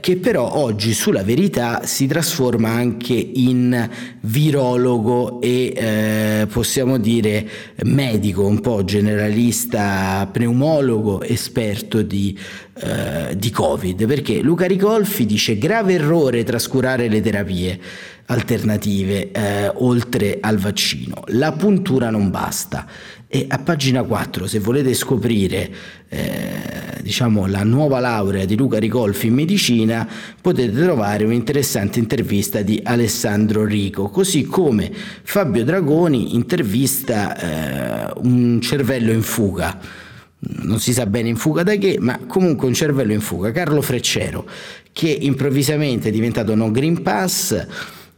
che 0.00 0.16
però 0.16 0.56
oggi 0.56 0.92
sulla 0.92 1.22
verità 1.22 1.84
si 1.84 2.06
trasforma 2.06 2.70
anche 2.70 3.14
in 3.14 3.88
virologo 4.20 5.40
e 5.40 5.72
eh, 5.74 6.46
possiamo 6.50 6.98
dire 6.98 7.48
medico, 7.84 8.44
un 8.44 8.60
po' 8.60 8.84
generalista, 8.84 10.28
pneumologo, 10.30 11.22
esperto 11.22 12.02
di, 12.02 12.38
eh, 12.74 13.36
di 13.36 13.50
Covid, 13.50 14.06
perché 14.06 14.40
Luca 14.40 14.66
Ricolfi 14.66 15.24
dice 15.26 15.56
grave 15.56 15.94
errore 15.94 16.44
trascurare 16.44 17.08
le 17.08 17.20
terapie 17.20 17.80
alternative 18.26 19.30
eh, 19.30 19.70
oltre 19.74 20.38
al 20.40 20.58
vaccino. 20.58 21.22
La 21.26 21.52
puntura 21.52 22.10
non 22.10 22.30
basta. 22.30 22.86
E 23.34 23.46
a 23.48 23.56
pagina 23.60 24.02
4, 24.02 24.46
se 24.46 24.58
volete 24.58 24.92
scoprire 24.92 25.70
eh, 26.10 27.00
diciamo, 27.00 27.46
la 27.46 27.64
nuova 27.64 27.98
laurea 27.98 28.44
di 28.44 28.58
Luca 28.58 28.78
Ricolfi 28.78 29.28
in 29.28 29.32
medicina, 29.32 30.06
potete 30.38 30.78
trovare 30.78 31.24
un'interessante 31.24 31.98
intervista 31.98 32.60
di 32.60 32.78
Alessandro 32.84 33.64
Rico, 33.64 34.10
così 34.10 34.44
come 34.44 34.92
Fabio 35.22 35.64
Dragoni 35.64 36.34
intervista 36.34 38.10
eh, 38.10 38.12
un 38.22 38.60
cervello 38.60 39.12
in 39.12 39.22
fuga. 39.22 39.80
Non 40.40 40.78
si 40.78 40.92
sa 40.92 41.06
bene 41.06 41.30
in 41.30 41.36
fuga 41.36 41.62
da 41.62 41.74
che, 41.76 41.96
ma 42.00 42.18
comunque 42.26 42.66
un 42.66 42.74
cervello 42.74 43.14
in 43.14 43.22
fuga, 43.22 43.50
Carlo 43.50 43.80
Freccero, 43.80 44.46
che 44.92 45.08
improvvisamente 45.08 46.10
è 46.10 46.12
diventato 46.12 46.54
no 46.54 46.70
Green 46.70 47.00
Pass 47.00 47.66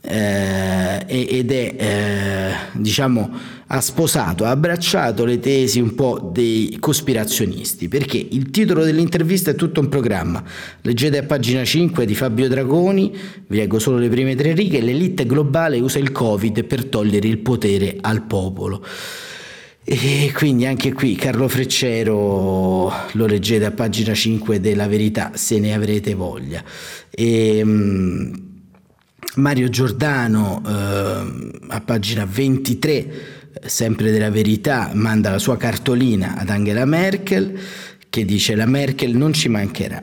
eh, 0.07 1.05
ed 1.07 1.51
è, 1.51 1.75
eh, 1.77 2.53
diciamo, 2.73 3.31
ha 3.67 3.81
sposato, 3.81 4.45
ha 4.45 4.51
abbracciato 4.51 5.25
le 5.25 5.39
tesi 5.39 5.81
un 5.81 5.95
po' 5.95 6.31
dei 6.33 6.77
cospirazionisti, 6.79 7.89
perché 7.89 8.19
il 8.19 8.51
titolo 8.51 8.85
dell'intervista 8.85 9.51
è 9.51 9.55
tutto 9.55 9.81
un 9.81 9.89
programma. 9.89 10.43
Leggete 10.83 11.19
a 11.19 11.23
pagina 11.23 11.65
5 11.65 12.05
di 12.05 12.15
Fabio 12.15 12.49
Dragoni, 12.49 13.17
vi 13.47 13.57
leggo 13.57 13.79
solo 13.79 13.97
le 13.97 14.09
prime 14.09 14.35
tre 14.35 14.53
righe, 14.53 14.81
l'elite 14.81 15.25
globale 15.25 15.81
usa 15.81 15.99
il 15.99 16.13
Covid 16.13 16.65
per 16.65 16.85
togliere 16.85 17.27
il 17.27 17.39
potere 17.39 17.97
al 18.01 18.23
popolo. 18.23 18.85
E 19.87 20.33
quindi 20.35 20.65
anche 20.65 20.95
qui 20.95 21.15
Carlo 21.15 21.47
Freccero 21.47 22.91
lo 23.13 23.27
leggete 23.27 23.67
a 23.67 23.71
pagina 23.71 24.15
5 24.15 24.59
della 24.59 24.89
verità 24.89 25.33
se 25.35 25.59
ne 25.59 25.75
avrete 25.75 26.15
voglia. 26.15 26.65
E, 27.11 27.61
um, 27.63 28.44
Mario 29.37 29.69
Giordano 29.69 30.63
eh, 30.65 31.51
a 31.69 31.81
pagina 31.81 32.25
23, 32.25 33.13
sempre 33.65 34.11
della 34.11 34.31
verità, 34.31 34.91
manda 34.95 35.31
la 35.31 35.39
sua 35.39 35.57
cartolina 35.57 36.37
ad 36.37 36.51
Angela 36.51 36.85
Merkel 36.85 37.59
che 38.09 38.25
dice 38.25 38.55
la 38.55 38.67
Merkel 38.67 39.17
non 39.17 39.33
ci 39.33 39.49
mancherà. 39.49 40.03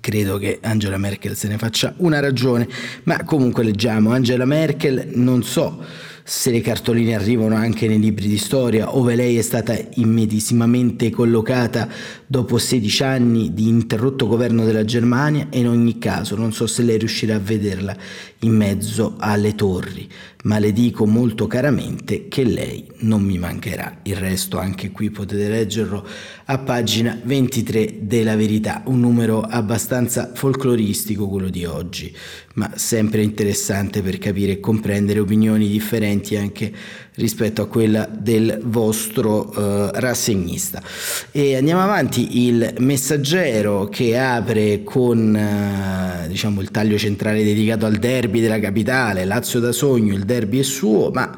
Credo 0.00 0.36
che 0.36 0.58
Angela 0.62 0.98
Merkel 0.98 1.36
se 1.36 1.48
ne 1.48 1.56
faccia 1.56 1.94
una 1.98 2.18
ragione, 2.18 2.68
ma 3.04 3.22
comunque 3.22 3.62
leggiamo 3.62 4.12
Angela 4.12 4.44
Merkel, 4.44 5.10
non 5.14 5.44
so 5.44 5.82
se 6.26 6.50
le 6.50 6.62
cartoline 6.62 7.14
arrivano 7.14 7.54
anche 7.54 7.86
nei 7.86 8.00
libri 8.00 8.26
di 8.26 8.38
storia, 8.38 8.96
ove 8.96 9.14
lei 9.14 9.36
è 9.36 9.42
stata 9.42 9.76
immedesimamente 9.96 11.10
collocata 11.10 11.86
dopo 12.26 12.56
16 12.56 13.02
anni 13.02 13.52
di 13.52 13.68
interrotto 13.68 14.26
governo 14.26 14.64
della 14.64 14.86
Germania 14.86 15.48
e 15.50 15.58
in 15.58 15.68
ogni 15.68 15.98
caso 15.98 16.34
non 16.34 16.54
so 16.54 16.66
se 16.66 16.82
lei 16.82 16.96
riuscirà 16.96 17.34
a 17.34 17.40
vederla 17.40 17.94
in 18.40 18.56
mezzo 18.56 19.16
alle 19.18 19.54
torri, 19.54 20.08
ma 20.44 20.58
le 20.58 20.72
dico 20.72 21.04
molto 21.04 21.46
caramente 21.46 22.28
che 22.28 22.44
lei 22.44 22.86
non 23.00 23.22
mi 23.22 23.36
mancherà. 23.36 24.00
Il 24.04 24.16
resto 24.16 24.58
anche 24.58 24.90
qui 24.90 25.10
potete 25.10 25.48
leggerlo 25.48 26.06
a 26.46 26.58
pagina 26.58 27.18
23 27.22 27.98
della 28.00 28.36
verità, 28.36 28.82
un 28.86 29.00
numero 29.00 29.42
abbastanza 29.42 30.32
folcloristico 30.34 31.28
quello 31.28 31.50
di 31.50 31.66
oggi, 31.66 32.14
ma 32.54 32.70
sempre 32.76 33.22
interessante 33.22 34.00
per 34.00 34.16
capire 34.18 34.52
e 34.52 34.60
comprendere 34.60 35.20
opinioni 35.20 35.68
differenti 35.68 36.12
anche 36.36 36.72
rispetto 37.16 37.62
a 37.62 37.66
quella 37.66 38.08
del 38.10 38.60
vostro 38.64 39.52
eh, 39.52 39.90
rassegnista. 39.94 40.82
E 41.30 41.56
andiamo 41.56 41.82
avanti, 41.82 42.46
il 42.46 42.74
messaggero 42.78 43.88
che 43.88 44.18
apre 44.18 44.82
con 44.82 45.34
eh, 45.36 46.28
diciamo, 46.28 46.60
il 46.60 46.70
taglio 46.70 46.98
centrale 46.98 47.44
dedicato 47.44 47.86
al 47.86 47.96
derby 47.96 48.40
della 48.40 48.58
capitale, 48.58 49.24
Lazio 49.24 49.60
da 49.60 49.72
sogno, 49.72 50.14
il 50.14 50.24
derby 50.24 50.58
è 50.58 50.64
suo, 50.64 51.10
ma 51.10 51.36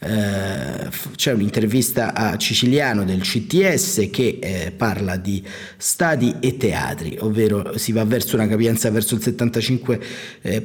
eh, 0.00 0.88
c'è 1.16 1.32
un'intervista 1.32 2.14
a 2.14 2.36
Ciciliano 2.36 3.04
del 3.04 3.20
CTS 3.20 4.08
che 4.12 4.38
eh, 4.40 4.72
parla 4.76 5.16
di 5.16 5.42
stadi 5.76 6.36
e 6.38 6.56
teatri, 6.56 7.16
ovvero 7.20 7.76
si 7.76 7.90
va 7.92 8.04
verso 8.04 8.36
una 8.36 8.46
capienza 8.46 8.90
verso 8.90 9.16
il 9.16 9.20
75% 9.20 10.00
eh, 10.40 10.60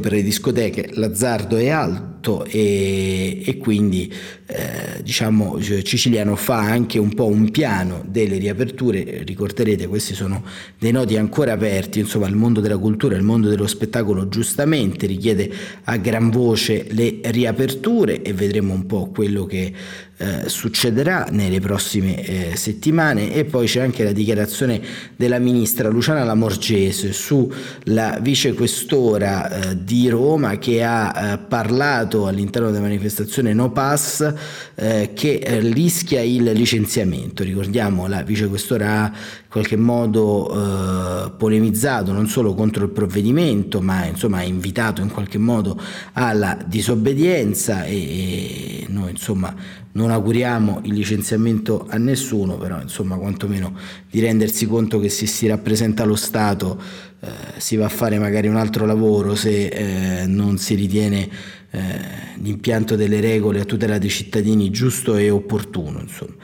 per 0.00 0.12
le 0.12 0.22
discoteche, 0.22 0.90
l'azzardo 0.92 1.56
è 1.56 1.68
alto 1.68 2.44
e, 2.46 3.42
e 3.44 3.56
quindi 3.58 4.10
eh, 4.46 5.02
diciamo 5.02 5.58
Ciciliano 5.60 6.36
fa 6.36 6.58
anche 6.58 6.98
un 6.98 7.14
po' 7.14 7.26
un 7.26 7.50
piano 7.50 8.02
delle 8.06 8.36
riaperture, 8.36 9.22
ricorderete 9.24 9.86
questi 9.86 10.14
sono 10.14 10.44
dei 10.78 10.92
nodi 10.92 11.16
ancora 11.16 11.54
aperti, 11.54 12.00
insomma 12.00 12.26
il 12.28 12.36
mondo 12.36 12.60
della 12.60 12.76
cultura, 12.76 13.16
il 13.16 13.22
mondo 13.22 13.48
dello 13.48 13.66
spettacolo 13.66 14.28
giustamente 14.28 15.06
richiede 15.06 15.50
a 15.84 15.96
gran 15.96 16.28
voce 16.28 16.86
le 16.90 17.20
riaperture 17.22 18.20
e 18.20 18.34
vedremo 18.34 18.74
un 18.74 18.84
po' 18.84 19.06
quello 19.06 19.46
che 19.46 19.72
eh, 20.16 20.48
succederà 20.48 21.26
nelle 21.30 21.58
prossime 21.58 22.24
eh, 22.24 22.56
settimane 22.56 23.32
e 23.32 23.44
poi 23.44 23.66
c'è 23.66 23.80
anche 23.82 24.04
la 24.04 24.12
dichiarazione 24.12 24.80
della 25.16 25.40
ministra 25.40 25.88
Luciana 25.88 26.22
Lamorgese 26.22 27.12
sulla 27.12 28.18
vicequestora 28.20 29.50
eh, 29.70 29.84
di 29.84 30.08
Roma 30.08 30.58
che 30.58 30.84
ha 30.84 31.32
eh, 31.32 31.38
parlato 31.38 32.28
all'interno 32.28 32.70
della 32.70 32.82
manifestazione 32.82 33.52
No 33.54 33.72
Pass 33.72 34.32
eh, 34.76 35.10
che 35.14 35.34
eh, 35.34 35.58
rischia 35.58 36.20
il 36.20 36.44
licenziamento. 36.44 37.42
Ricordiamo 37.42 38.06
la 38.06 38.22
vicequestora 38.22 39.02
ha 39.02 39.06
in 39.06 39.50
qualche 39.50 39.76
modo 39.76 41.32
polemizzato 41.38 42.12
non 42.12 42.26
solo 42.26 42.54
contro 42.54 42.84
il 42.84 42.90
provvedimento 42.90 43.80
ma 43.80 44.04
insomma 44.04 44.38
ha 44.38 44.42
invitato 44.42 45.00
in 45.00 45.10
qualche 45.10 45.38
modo 45.38 45.80
alla 46.14 46.58
disobbedienza 46.66 47.84
e, 47.84 47.94
e 47.94 48.86
noi 48.88 49.10
insomma 49.10 49.54
non 49.94 50.10
auguriamo 50.10 50.80
il 50.84 50.92
licenziamento 50.92 51.86
a 51.88 51.98
nessuno, 51.98 52.56
però 52.56 52.80
insomma 52.80 53.16
quantomeno 53.16 53.76
di 54.10 54.20
rendersi 54.20 54.66
conto 54.66 54.98
che 54.98 55.08
se 55.08 55.26
si 55.26 55.46
rappresenta 55.46 56.04
lo 56.04 56.16
Stato 56.16 56.80
eh, 57.20 57.28
si 57.58 57.76
va 57.76 57.86
a 57.86 57.90
fare 57.90 58.18
magari 58.18 58.48
un 58.48 58.56
altro 58.56 58.86
lavoro 58.86 59.34
se 59.34 59.66
eh, 59.66 60.26
non 60.26 60.58
si 60.58 60.74
ritiene 60.74 61.28
eh, 61.74 62.40
l'impianto 62.40 62.94
delle 62.94 63.20
regole 63.20 63.60
a 63.60 63.64
tutela 63.64 63.98
dei 63.98 64.08
cittadini 64.08 64.70
giusto 64.70 65.16
e 65.16 65.28
opportuno. 65.28 66.00
Insomma. 66.00 66.34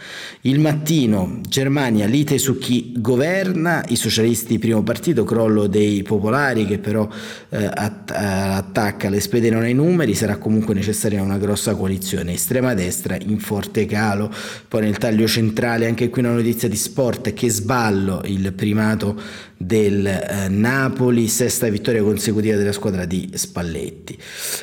Il 0.43 0.59
mattino, 0.59 1.39
Germania, 1.47 2.07
lite 2.07 2.37
su 2.39 2.59
chi 2.59 2.95
governa, 2.97 3.85
i 3.89 3.97
socialisti 3.97 4.59
primo 4.59 4.83
partito, 4.83 5.23
crollo 5.23 5.69
dei 5.69 6.03
popolari 6.03 6.67
che 6.67 6.79
però 6.79 7.09
eh, 7.51 7.65
att- 7.73 8.11
attacca 8.11 9.09
le 9.09 9.21
spede 9.21 9.51
non 9.51 9.63
ai 9.63 9.75
numeri, 9.75 10.15
sarà 10.15 10.37
comunque 10.37 10.75
necessaria 10.75 11.23
una 11.23 11.39
grossa 11.39 11.77
coalizione, 11.77 12.33
estrema 12.33 12.75
destra 12.75 13.17
in 13.21 13.39
forte 13.39 13.87
calo, 13.87 14.33
poi 14.67 14.83
nel 14.83 14.99
taglio 14.99 15.29
centrale 15.29 15.87
anche 15.87 16.09
qui 16.09 16.23
una 16.23 16.33
notizia 16.33 16.69
di 16.69 16.77
sport 16.77 17.33
che 17.35 17.51
sballo 17.51 18.23
il 18.25 18.53
primato 18.53 19.49
del 19.63 20.07
eh, 20.07 20.49
Napoli, 20.49 21.29
sesta 21.29 21.69
vittoria 21.69 22.03
consecutiva 22.03 22.57
della 22.57 22.73
squadra 22.73 23.05
di 23.05 23.31
Spalletti. 23.35 24.19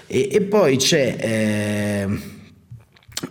E, 0.07 0.29
e 0.31 0.41
poi 0.41 0.77
c'è 0.77 1.15
eh, 1.19 2.19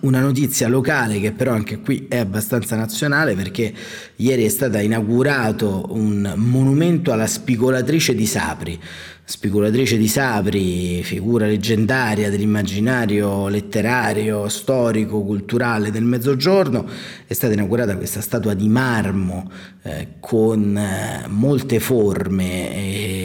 una 0.02 0.20
notizia 0.20 0.68
locale 0.68 1.18
che 1.18 1.32
però 1.32 1.52
anche 1.52 1.80
qui 1.80 2.06
è 2.08 2.18
abbastanza 2.18 2.76
nazionale 2.76 3.34
perché 3.34 3.74
ieri 4.14 4.44
è 4.44 4.48
stato 4.48 4.78
inaugurato 4.78 5.86
un 5.88 6.34
monumento 6.36 7.10
alla 7.10 7.26
spigolatrice 7.26 8.14
di 8.14 8.26
Sapri 8.26 8.80
spigolatrice 9.28 9.96
di 9.96 10.06
Sapri, 10.06 11.02
figura 11.02 11.46
leggendaria 11.46 12.30
dell'immaginario 12.30 13.48
letterario, 13.48 14.48
storico, 14.48 15.24
culturale 15.24 15.90
del 15.90 16.04
Mezzogiorno, 16.04 16.86
è 17.26 17.32
stata 17.32 17.52
inaugurata 17.52 17.96
questa 17.96 18.20
statua 18.20 18.54
di 18.54 18.68
marmo 18.68 19.50
eh, 19.82 20.06
con 20.20 20.76
eh, 20.76 21.26
molte 21.26 21.80
forme, 21.80 22.72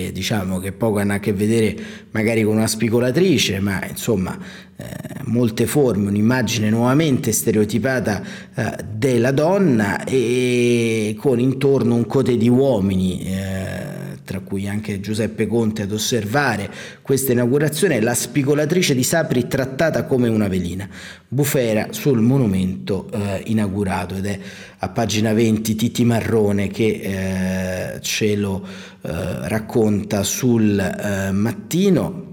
e, 0.08 0.12
diciamo 0.12 0.58
che 0.58 0.72
poco 0.72 0.98
hanno 0.98 1.14
a 1.14 1.20
che 1.20 1.34
vedere 1.34 1.76
magari 2.10 2.42
con 2.42 2.56
una 2.56 2.68
spigolatrice, 2.68 3.60
ma 3.60 3.86
insomma 3.88 4.36
eh, 4.78 4.86
molte 5.26 5.68
forme, 5.68 6.08
un'immagine 6.08 6.72
nuovamente 6.72 7.32
stereotipata 7.32 8.24
eh, 8.56 8.76
della 8.92 9.32
donna 9.32 10.04
e 10.04 11.16
con 11.20 11.40
intorno 11.40 11.94
un 11.94 12.08
cote 12.08 12.38
di 12.38 12.50
uomini 12.50 13.22
eh, 13.22 14.11
tra 14.32 14.40
cui 14.40 14.66
anche 14.66 15.02
Giuseppe 15.02 15.46
Conte 15.46 15.82
ad 15.82 15.92
osservare 15.92 16.72
questa 17.02 17.34
inaugurazione, 17.34 18.00
la 18.00 18.14
spigolatrice 18.14 18.96
di 18.96 19.04
Sapri 19.04 19.46
trattata 19.46 20.06
come 20.06 20.30
una 20.30 20.48
velina, 20.48 20.88
bufera 21.28 21.88
sul 21.92 22.22
monumento 22.22 23.10
eh, 23.12 23.42
inaugurato 23.48 24.16
ed 24.16 24.26
è 24.26 24.40
a 24.78 24.88
pagina 24.88 25.34
20 25.34 25.76
Titi 25.76 26.06
Marrone 26.06 26.70
che 26.70 27.96
eh, 27.96 28.00
ce 28.00 28.38
lo 28.38 28.66
eh, 29.02 29.10
racconta 29.50 30.24
sul 30.24 30.80
eh, 30.80 31.32
mattino. 31.32 32.30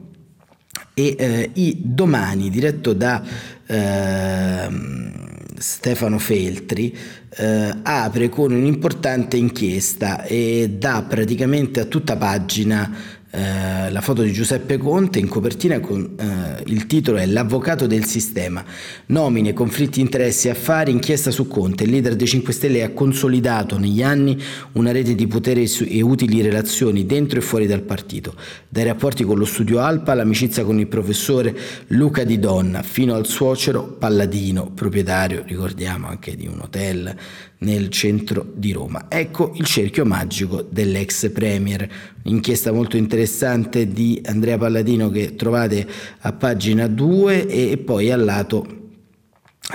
E 0.94 1.14
eh, 1.18 1.50
i 1.54 1.78
domani 1.80 2.48
diretto 2.50 2.92
da 2.92 3.22
ehm, 3.66 5.27
Stefano 5.58 6.18
Feltri 6.18 6.96
eh, 7.30 7.74
apre 7.82 8.28
con 8.28 8.52
un'importante 8.52 9.36
inchiesta 9.36 10.24
e 10.24 10.76
dà 10.78 11.04
praticamente 11.06 11.80
a 11.80 11.84
tutta 11.84 12.16
pagina 12.16 13.17
eh, 13.30 13.90
la 13.90 14.00
foto 14.00 14.22
di 14.22 14.32
Giuseppe 14.32 14.78
Conte 14.78 15.18
in 15.18 15.28
copertina 15.28 15.80
con 15.80 16.14
eh, 16.18 16.62
il 16.66 16.86
titolo 16.86 17.18
è 17.18 17.26
L'avvocato 17.26 17.86
del 17.86 18.06
sistema. 18.06 18.64
Nomine, 19.06 19.52
conflitti, 19.52 20.00
interessi, 20.00 20.48
affari, 20.48 20.92
inchiesta 20.92 21.30
su 21.30 21.46
Conte. 21.46 21.84
Il 21.84 21.90
leader 21.90 22.16
dei 22.16 22.26
5 22.26 22.52
Stelle 22.52 22.82
ha 22.82 22.90
consolidato 22.90 23.78
negli 23.78 24.02
anni 24.02 24.40
una 24.72 24.92
rete 24.92 25.14
di 25.14 25.26
potere 25.26 25.64
e 25.64 26.00
utili 26.00 26.40
relazioni 26.40 27.04
dentro 27.04 27.38
e 27.38 27.42
fuori 27.42 27.66
dal 27.66 27.82
partito, 27.82 28.34
dai 28.68 28.84
rapporti 28.84 29.24
con 29.24 29.36
lo 29.36 29.44
studio 29.44 29.80
Alpa 29.80 30.12
all'amicizia 30.12 30.64
con 30.64 30.78
il 30.78 30.86
professore 30.86 31.54
Luca 31.88 32.24
Di 32.24 32.38
Donna, 32.38 32.82
fino 32.82 33.14
al 33.14 33.26
suocero 33.26 33.84
Palladino, 33.84 34.70
proprietario, 34.70 35.42
ricordiamo, 35.46 36.08
anche 36.08 36.34
di 36.34 36.46
un 36.46 36.60
hotel 36.60 37.14
nel 37.58 37.88
centro 37.88 38.52
di 38.54 38.72
Roma. 38.72 39.06
Ecco 39.08 39.52
il 39.56 39.64
cerchio 39.64 40.04
magico 40.04 40.62
dell'ex 40.62 41.30
premier, 41.30 41.88
un'inchiesta 42.24 42.72
molto 42.72 42.96
interessante 42.96 43.88
di 43.88 44.20
Andrea 44.24 44.58
Palladino 44.58 45.10
che 45.10 45.34
trovate 45.34 45.86
a 46.20 46.32
pagina 46.32 46.86
2 46.86 47.46
e 47.46 47.78
poi 47.78 48.10
al 48.10 48.24
lato 48.24 48.76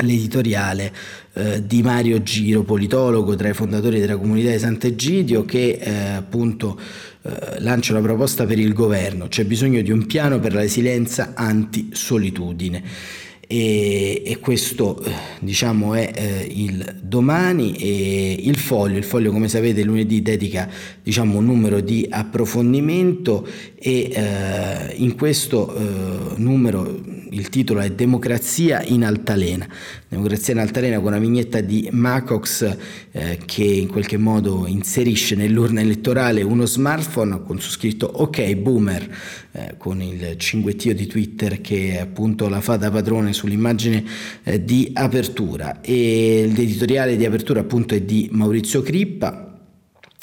l'editoriale 0.02 0.92
eh, 1.34 1.66
di 1.66 1.84
Mario 1.84 2.24
Giro, 2.24 2.64
politologo 2.64 3.36
tra 3.36 3.50
i 3.50 3.54
fondatori 3.54 4.00
della 4.00 4.18
comunità 4.18 4.50
di 4.52 4.60
Sant'Egidio, 4.60 5.46
che 5.46 5.80
eh, 5.80 5.92
appunto 6.16 6.80
eh, 7.22 7.60
lancia 7.60 7.94
una 7.94 8.02
proposta 8.02 8.46
per 8.46 8.58
il 8.58 8.74
governo, 8.74 9.28
c'è 9.28 9.46
bisogno 9.46 9.82
di 9.82 9.92
un 9.92 10.08
piano 10.08 10.40
per 10.40 10.54
la 10.54 10.62
resilienza 10.62 11.34
anti-solitudine 11.36 12.84
e, 13.54 14.24
e 14.26 14.40
questo 14.40 15.00
eh, 15.04 15.12
diciamo 15.40 15.94
è 15.94 16.12
eh, 16.16 16.48
il 16.52 16.96
domani. 17.04 17.76
E 17.76 18.40
il 18.46 18.58
foglio, 18.58 18.98
il 18.98 19.04
foglio 19.04 19.32
come 19.32 19.48
sapete 19.48 19.84
lunedì 19.84 20.24
dedica 20.24 20.68
diciamo 21.04 21.38
un 21.38 21.46
numero 21.46 21.80
di 21.80 22.08
approfondimento 22.10 23.48
e 23.76 24.10
eh, 24.12 24.94
in 24.96 25.16
questo 25.16 25.76
eh, 25.76 26.34
numero 26.38 27.00
il 27.34 27.50
titolo 27.50 27.80
è 27.80 27.90
Democrazia 27.90 28.84
in 28.84 29.04
altalena. 29.04 29.68
Democrazia 30.08 30.54
in 30.54 30.60
altalena 30.60 30.98
con 30.98 31.08
una 31.08 31.20
vignetta 31.20 31.62
di 31.62 31.90
Macox 31.92 32.78
eh, 33.12 33.40
che 33.46 33.64
in 33.64 33.88
qualche 33.88 34.18
modo 34.18 34.66
inserisce 34.68 35.36
nell'urna 35.36 35.82
elettorale 35.82 36.42
uno 36.42 36.66
smartphone 36.66 37.44
con 37.44 37.60
su 37.60 37.70
scritto 37.70 38.06
ok 38.06 38.56
boomer 38.56 39.18
eh, 39.52 39.76
con 39.78 40.02
il 40.02 40.36
cinguettio 40.38 40.94
di 40.94 41.08
Twitter 41.08 41.62
che 41.62 42.00
appunto 42.00 42.48
la 42.50 42.62
fa 42.62 42.78
da 42.78 42.92
padrone 42.92 43.34
sull'immagine 43.34 44.04
eh, 44.44 44.64
di 44.64 44.92
apertura 44.94 45.82
e 45.82 46.52
l'editoriale 46.54 47.18
di 47.18 47.26
apertura 47.26 47.62
appunto 47.62 47.96
è 47.96 48.02
di 48.02 48.30
Maurizio 48.32 48.82
Crippa 48.82 49.53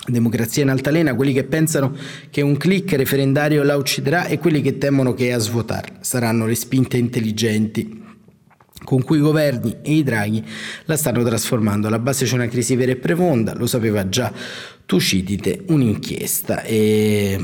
Democrazia 0.06 0.62
in 0.62 0.70
altalena, 0.70 1.14
quelli 1.14 1.32
che 1.32 1.44
pensano 1.44 1.94
che 2.30 2.40
un 2.40 2.56
click 2.56 2.94
referendario 2.94 3.62
la 3.62 3.76
ucciderà 3.76 4.26
e 4.26 4.38
quelli 4.38 4.62
che 4.62 4.78
temono 4.78 5.12
che 5.14 5.32
a 5.32 5.38
svuotarla 5.38 5.98
saranno 6.00 6.46
le 6.46 6.54
spinte 6.54 6.96
intelligenti 6.96 7.98
con 8.82 9.02
cui 9.04 9.18
i 9.18 9.20
governi 9.20 9.76
e 9.82 9.92
i 9.92 10.02
draghi 10.02 10.42
la 10.86 10.96
stanno 10.96 11.22
trasformando. 11.22 11.86
Alla 11.86 11.98
base 11.98 12.24
c'è 12.24 12.34
una 12.34 12.48
crisi 12.48 12.76
vera 12.76 12.92
e 12.92 12.96
profonda, 12.96 13.54
lo 13.54 13.66
sapeva 13.66 14.08
già 14.08 14.32
Tucidide, 14.86 15.64
un'inchiesta. 15.68 16.62
E 16.62 17.38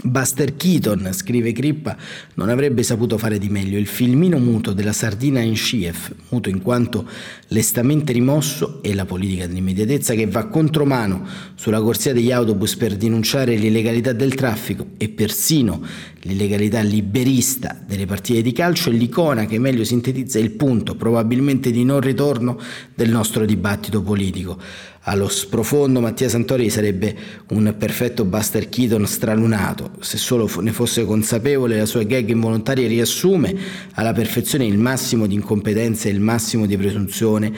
Buster 0.00 0.56
Keaton, 0.56 1.08
scrive 1.12 1.50
Crippa, 1.50 1.96
non 2.34 2.50
avrebbe 2.50 2.84
saputo 2.84 3.18
fare 3.18 3.36
di 3.36 3.48
meglio. 3.48 3.78
Il 3.78 3.88
filmino 3.88 4.38
muto 4.38 4.72
della 4.72 4.92
sardina 4.92 5.40
in 5.40 5.56
Schief, 5.56 6.14
muto 6.28 6.48
in 6.48 6.62
quanto 6.62 7.08
lestamente 7.48 8.12
rimosso, 8.12 8.80
e 8.80 8.94
la 8.94 9.04
politica 9.04 9.48
dell'immediatezza 9.48 10.14
che 10.14 10.26
va 10.26 10.46
contromano 10.46 11.26
sulla 11.56 11.80
corsia 11.80 12.12
degli 12.12 12.30
autobus 12.30 12.76
per 12.76 12.96
denunciare 12.96 13.56
l'illegalità 13.56 14.12
del 14.12 14.34
traffico 14.34 14.90
e 14.98 15.08
persino 15.08 15.84
l'illegalità 16.22 16.80
liberista 16.80 17.76
delle 17.84 18.06
partite 18.06 18.42
di 18.42 18.52
calcio 18.52 18.90
è 18.90 18.92
l'icona 18.92 19.46
che 19.46 19.58
meglio 19.58 19.82
sintetizza 19.82 20.38
il 20.38 20.50
punto, 20.52 20.94
probabilmente 20.94 21.70
di 21.70 21.84
non 21.84 22.00
ritorno, 22.00 22.60
del 22.94 23.10
nostro 23.10 23.44
dibattito 23.44 24.02
politico 24.02 24.60
allo 25.02 25.28
sprofondo 25.28 26.00
Mattia 26.00 26.28
Santori 26.28 26.68
sarebbe 26.70 27.14
un 27.50 27.74
perfetto 27.78 28.24
Buster 28.24 28.68
Keaton 28.68 29.06
stralunato, 29.06 29.92
se 30.00 30.18
solo 30.18 30.50
ne 30.60 30.72
fosse 30.72 31.04
consapevole 31.04 31.78
la 31.78 31.86
sua 31.86 32.02
gag 32.02 32.28
involontaria 32.28 32.88
riassume 32.88 33.56
alla 33.94 34.12
perfezione 34.12 34.66
il 34.66 34.78
massimo 34.78 35.26
di 35.26 35.34
incompetenza 35.34 36.08
e 36.08 36.12
il 36.12 36.20
massimo 36.20 36.66
di 36.66 36.76
presunzione 36.76 37.52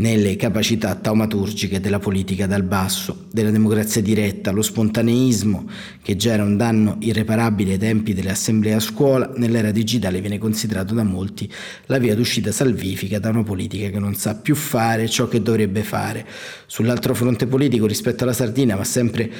nelle 0.00 0.34
capacità 0.36 0.94
taumaturgiche 0.94 1.78
della 1.78 1.98
politica 1.98 2.46
dal 2.46 2.62
basso, 2.62 3.26
della 3.30 3.50
democrazia 3.50 4.00
diretta, 4.00 4.50
lo 4.50 4.62
spontaneismo 4.62 5.68
che 6.02 6.16
già 6.16 6.32
era 6.32 6.42
un 6.42 6.56
danno 6.56 6.96
irreparabile 7.00 7.72
ai 7.72 7.78
tempi 7.78 8.14
delle 8.14 8.30
assemblee 8.30 8.72
a 8.72 8.80
scuola, 8.80 9.30
nell'era 9.36 9.70
digitale 9.70 10.22
viene 10.22 10.38
considerato 10.38 10.94
da 10.94 11.02
molti 11.02 11.50
la 11.86 11.98
via 11.98 12.14
d'uscita 12.14 12.50
salvifica 12.50 13.18
da 13.18 13.28
una 13.28 13.42
politica 13.42 13.90
che 13.90 13.98
non 13.98 14.14
sa 14.14 14.34
più 14.36 14.54
fare 14.54 15.06
ciò 15.06 15.28
che 15.28 15.42
dovrebbe 15.42 15.82
fare. 15.82 16.26
Sull'altro 16.66 17.14
fronte 17.14 17.46
politico 17.46 17.86
rispetto 17.86 18.24
alla 18.24 18.32
Sardina, 18.32 18.76
ma 18.76 18.84
sempre 18.84 19.30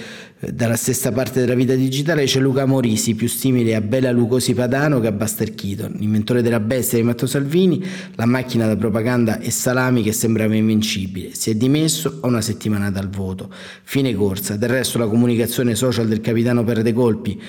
dalla 0.40 0.76
stessa 0.76 1.12
parte 1.12 1.40
della 1.40 1.54
vita 1.54 1.74
digitale, 1.74 2.24
c'è 2.24 2.40
Luca 2.40 2.64
Morisi, 2.64 3.14
più 3.14 3.28
simile 3.28 3.74
a 3.74 3.82
Bella 3.82 4.10
Lucosi 4.10 4.54
Padano 4.54 4.98
che 4.98 5.08
a 5.08 5.12
Buster 5.12 5.54
Keaton, 5.54 5.96
l'inventore 5.98 6.40
della 6.40 6.60
bestia 6.60 6.96
di 6.96 7.04
Matteo 7.04 7.26
Salvini, 7.26 7.84
la 8.14 8.24
macchina 8.24 8.66
da 8.66 8.74
propaganda 8.74 9.38
e 9.38 9.50
salami 9.50 10.02
che 10.02 10.12
sembrava 10.12 10.54
invincibile. 10.54 11.34
Si 11.34 11.50
è 11.50 11.54
dimesso 11.54 12.20
a 12.22 12.26
una 12.26 12.40
settimana 12.40 12.90
dal 12.90 13.10
voto. 13.10 13.52
Fine 13.82 14.14
corsa. 14.14 14.56
Del 14.56 14.70
resto 14.70 14.96
la 14.96 15.08
comunicazione 15.08 15.74
social 15.74 16.08
del 16.08 16.22
capitano 16.22 16.64
perde 16.64 16.94
colpi. 16.94 17.40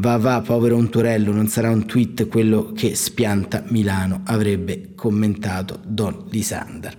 Va 0.00 0.16
va, 0.16 0.40
povero 0.42 0.76
Unturello, 0.76 1.32
non 1.32 1.48
sarà 1.48 1.70
un 1.70 1.84
tweet 1.84 2.28
quello 2.28 2.70
che 2.72 2.94
spianta 2.94 3.64
Milano, 3.70 4.20
avrebbe 4.26 4.90
commentato 4.94 5.80
Don 5.84 6.26
Lisander. 6.30 6.94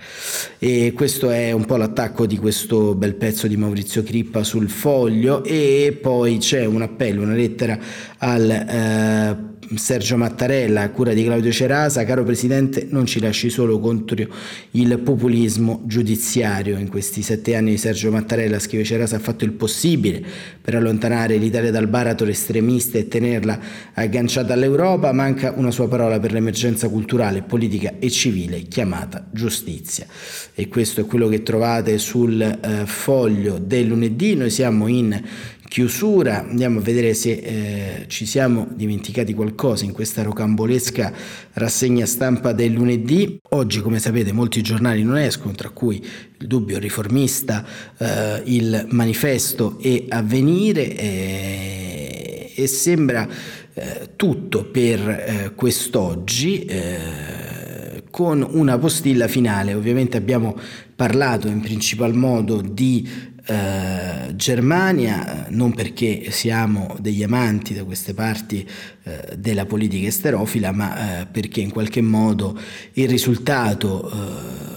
E 0.57 0.91
questo 0.93 1.29
è 1.29 1.53
un 1.53 1.63
po' 1.63 1.77
l'attacco 1.77 2.25
di 2.25 2.37
questo 2.37 2.95
bel 2.95 3.15
pezzo 3.15 3.47
di 3.47 3.55
Maurizio 3.55 4.03
Crippa 4.03 4.43
sul 4.43 4.67
foglio 4.67 5.45
e 5.45 5.97
poi 6.01 6.39
c'è 6.39 6.65
un 6.65 6.81
appello, 6.81 7.21
una 7.21 7.35
lettera 7.35 7.79
al 8.19 8.49
eh, 8.49 9.77
Sergio 9.77 10.17
Mattarella 10.17 10.81
a 10.81 10.89
cura 10.89 11.13
di 11.13 11.23
Claudio 11.23 11.51
Cerasa, 11.51 12.03
caro 12.03 12.23
Presidente 12.23 12.87
non 12.89 13.05
ci 13.05 13.19
lasci 13.19 13.49
solo 13.49 13.79
contro 13.79 14.25
il 14.71 14.99
populismo 14.99 15.83
giudiziario. 15.85 16.77
In 16.77 16.89
questi 16.89 17.21
sette 17.21 17.55
anni 17.55 17.71
di 17.71 17.77
Sergio 17.77 18.09
Mattarella, 18.09 18.57
scrive 18.57 18.83
Cerasa, 18.83 19.17
ha 19.17 19.19
fatto 19.19 19.45
il 19.45 19.51
possibile 19.51 20.23
per 20.59 20.75
allontanare 20.75 21.37
l'Italia 21.37 21.69
dal 21.69 21.87
baratro 21.87 22.25
estremista 22.27 22.97
e 22.97 23.07
tenerla 23.07 23.59
agganciata 23.93 24.53
all'Europa, 24.53 25.11
manca 25.11 25.53
una 25.55 25.71
sua 25.71 25.87
parola 25.87 26.19
per 26.19 26.31
l'emergenza 26.31 26.89
culturale, 26.89 27.43
politica 27.43 27.93
e 27.99 28.09
civile 28.09 28.61
chiamata 28.63 29.27
giustizia. 29.31 30.07
E 30.55 30.67
questo 30.67 31.01
è 31.01 31.05
quello 31.05 31.27
che 31.27 31.43
trovate 31.43 31.99
sul 31.99 32.41
eh, 32.41 32.85
foglio 32.85 33.59
del 33.59 33.85
lunedì, 33.85 34.35
noi 34.35 34.49
siamo 34.49 34.87
in 34.87 35.21
chiusura, 35.69 36.39
andiamo 36.49 36.79
a 36.79 36.81
vedere 36.81 37.13
se 37.13 37.31
eh, 37.31 38.05
ci 38.07 38.25
siamo 38.25 38.67
dimenticati 38.73 39.35
qualcosa 39.35 39.85
in 39.85 39.91
questa 39.91 40.23
rocambolesca 40.23 41.13
rassegna 41.53 42.07
stampa 42.07 42.51
del 42.53 42.71
lunedì. 42.71 43.39
Oggi, 43.51 43.79
come 43.79 43.99
sapete, 43.99 44.33
molti 44.33 44.61
giornali 44.61 45.03
non 45.03 45.17
escono, 45.19 45.53
tra 45.53 45.69
cui 45.69 46.03
il 46.39 46.47
Dubbio 46.47 46.79
Riformista, 46.79 47.63
eh, 47.97 48.41
il 48.45 48.87
Manifesto 48.89 49.77
e 49.79 50.05
Avvenire 50.09 50.97
eh, 50.97 52.51
e 52.55 52.67
sembra 52.67 53.27
eh, 53.73 54.09
tutto 54.15 54.65
per 54.65 54.99
eh, 55.07 55.51
quest'oggi 55.55 56.65
eh, 56.65 58.03
con 58.09 58.45
una 58.49 58.79
postilla 58.79 59.27
finale. 59.27 59.75
Ovviamente 59.75 60.17
abbiamo 60.17 60.57
parlato 60.95 61.47
in 61.47 61.61
principal 61.61 62.15
modo 62.15 62.59
di 62.59 63.07
eh, 63.49 64.35
Germania, 64.35 65.47
non 65.49 65.73
perché 65.73 66.29
siamo 66.29 66.95
degli 66.99 67.23
amanti 67.23 67.73
da 67.73 67.83
queste 67.83 68.13
parti 68.13 68.67
eh, 69.03 69.35
della 69.37 69.65
politica 69.65 70.07
esterofila, 70.07 70.71
ma 70.71 71.21
eh, 71.21 71.25
perché 71.25 71.59
in 71.59 71.71
qualche 71.71 72.01
modo 72.01 72.57
il 72.93 73.09
risultato 73.09 74.09
eh, 74.09 74.69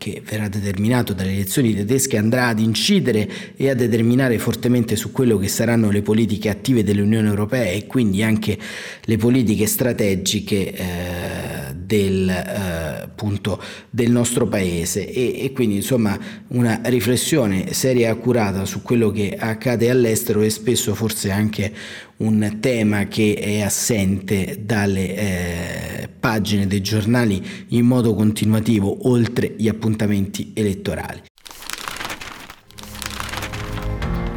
che 0.00 0.22
verrà 0.24 0.48
determinato 0.48 1.12
dalle 1.12 1.32
elezioni 1.32 1.74
tedesche 1.74 2.16
andrà 2.16 2.46
ad 2.46 2.58
incidere 2.58 3.28
e 3.54 3.68
a 3.68 3.74
determinare 3.74 4.38
fortemente 4.38 4.96
su 4.96 5.12
quello 5.12 5.36
che 5.36 5.48
saranno 5.48 5.90
le 5.90 6.00
politiche 6.00 6.48
attive 6.48 6.82
dell'Unione 6.82 7.28
Europea 7.28 7.70
e 7.70 7.86
quindi 7.86 8.22
anche 8.22 8.56
le 9.02 9.16
politiche 9.18 9.66
strategiche 9.66 10.72
eh, 10.72 11.49
del, 11.90 12.28
eh, 12.28 13.02
appunto, 13.02 13.60
del 13.90 14.12
nostro 14.12 14.46
paese 14.46 15.12
e, 15.12 15.42
e, 15.42 15.52
quindi 15.52 15.74
insomma 15.74 16.16
una 16.48 16.80
riflessione 16.84 17.72
seria 17.72 18.06
e 18.06 18.10
accurata 18.10 18.64
su 18.64 18.80
quello 18.82 19.10
che 19.10 19.36
accade 19.36 19.90
all'estero 19.90 20.42
e 20.42 20.50
spesso 20.50 20.94
forse 20.94 21.32
anche 21.32 21.72
un 22.18 22.58
tema 22.60 23.08
che 23.08 23.34
è 23.34 23.62
assente 23.62 24.60
dalle 24.64 25.16
eh, 25.16 26.08
pagine 26.08 26.68
dei 26.68 26.80
giornali 26.80 27.42
in 27.68 27.84
modo 27.86 28.14
continuativo 28.14 29.08
oltre 29.08 29.54
gli 29.56 29.66
appuntamenti 29.66 30.52
elettorali. 30.54 31.22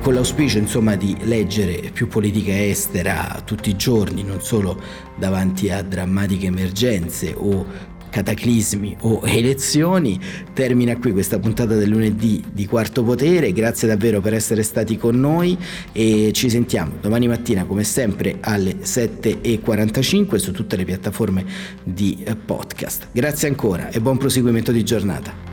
Con 0.04 0.16
l'auspicio 0.16 0.58
insomma 0.58 0.98
di 0.98 1.16
leggere 1.22 1.92
più 1.94 2.10
politica 2.10 2.52
estera 2.62 3.42
tutti 3.46 3.70
i 3.70 3.78
giorni, 3.78 4.22
non 4.22 4.42
solo 4.42 4.78
davanti 5.18 5.70
a 5.70 5.82
drammatiche 5.82 6.48
emergenze 6.48 7.34
o 7.36 7.92
cataclismi 8.14 8.98
o 9.02 9.22
elezioni. 9.26 10.20
Termina 10.54 10.96
qui 10.98 11.12
questa 11.12 11.40
puntata 11.40 11.76
del 11.76 11.90
lunedì 11.90 12.44
di 12.52 12.68
Quarto 12.68 13.04
Potere, 13.04 13.52
grazie 13.52 13.88
davvero 13.88 14.22
per 14.22 14.36
essere 14.36 14.62
stati 14.62 14.98
con 14.98 15.20
noi 15.20 15.58
e 15.92 16.32
ci 16.32 16.50
sentiamo 16.50 16.94
domani 17.02 17.28
mattina 17.28 17.66
come 17.66 17.84
sempre 17.84 18.38
alle 18.42 18.76
7.45 18.84 20.36
su 20.36 20.52
tutte 20.52 20.76
le 20.76 20.86
piattaforme 20.86 21.44
di 21.84 22.24
eh, 22.24 22.36
podcast. 22.36 23.08
Grazie 23.12 23.48
ancora 23.48 23.90
e 23.90 24.00
buon 24.00 24.18
proseguimento 24.18 24.72
di 24.72 24.84
giornata. 24.84 25.53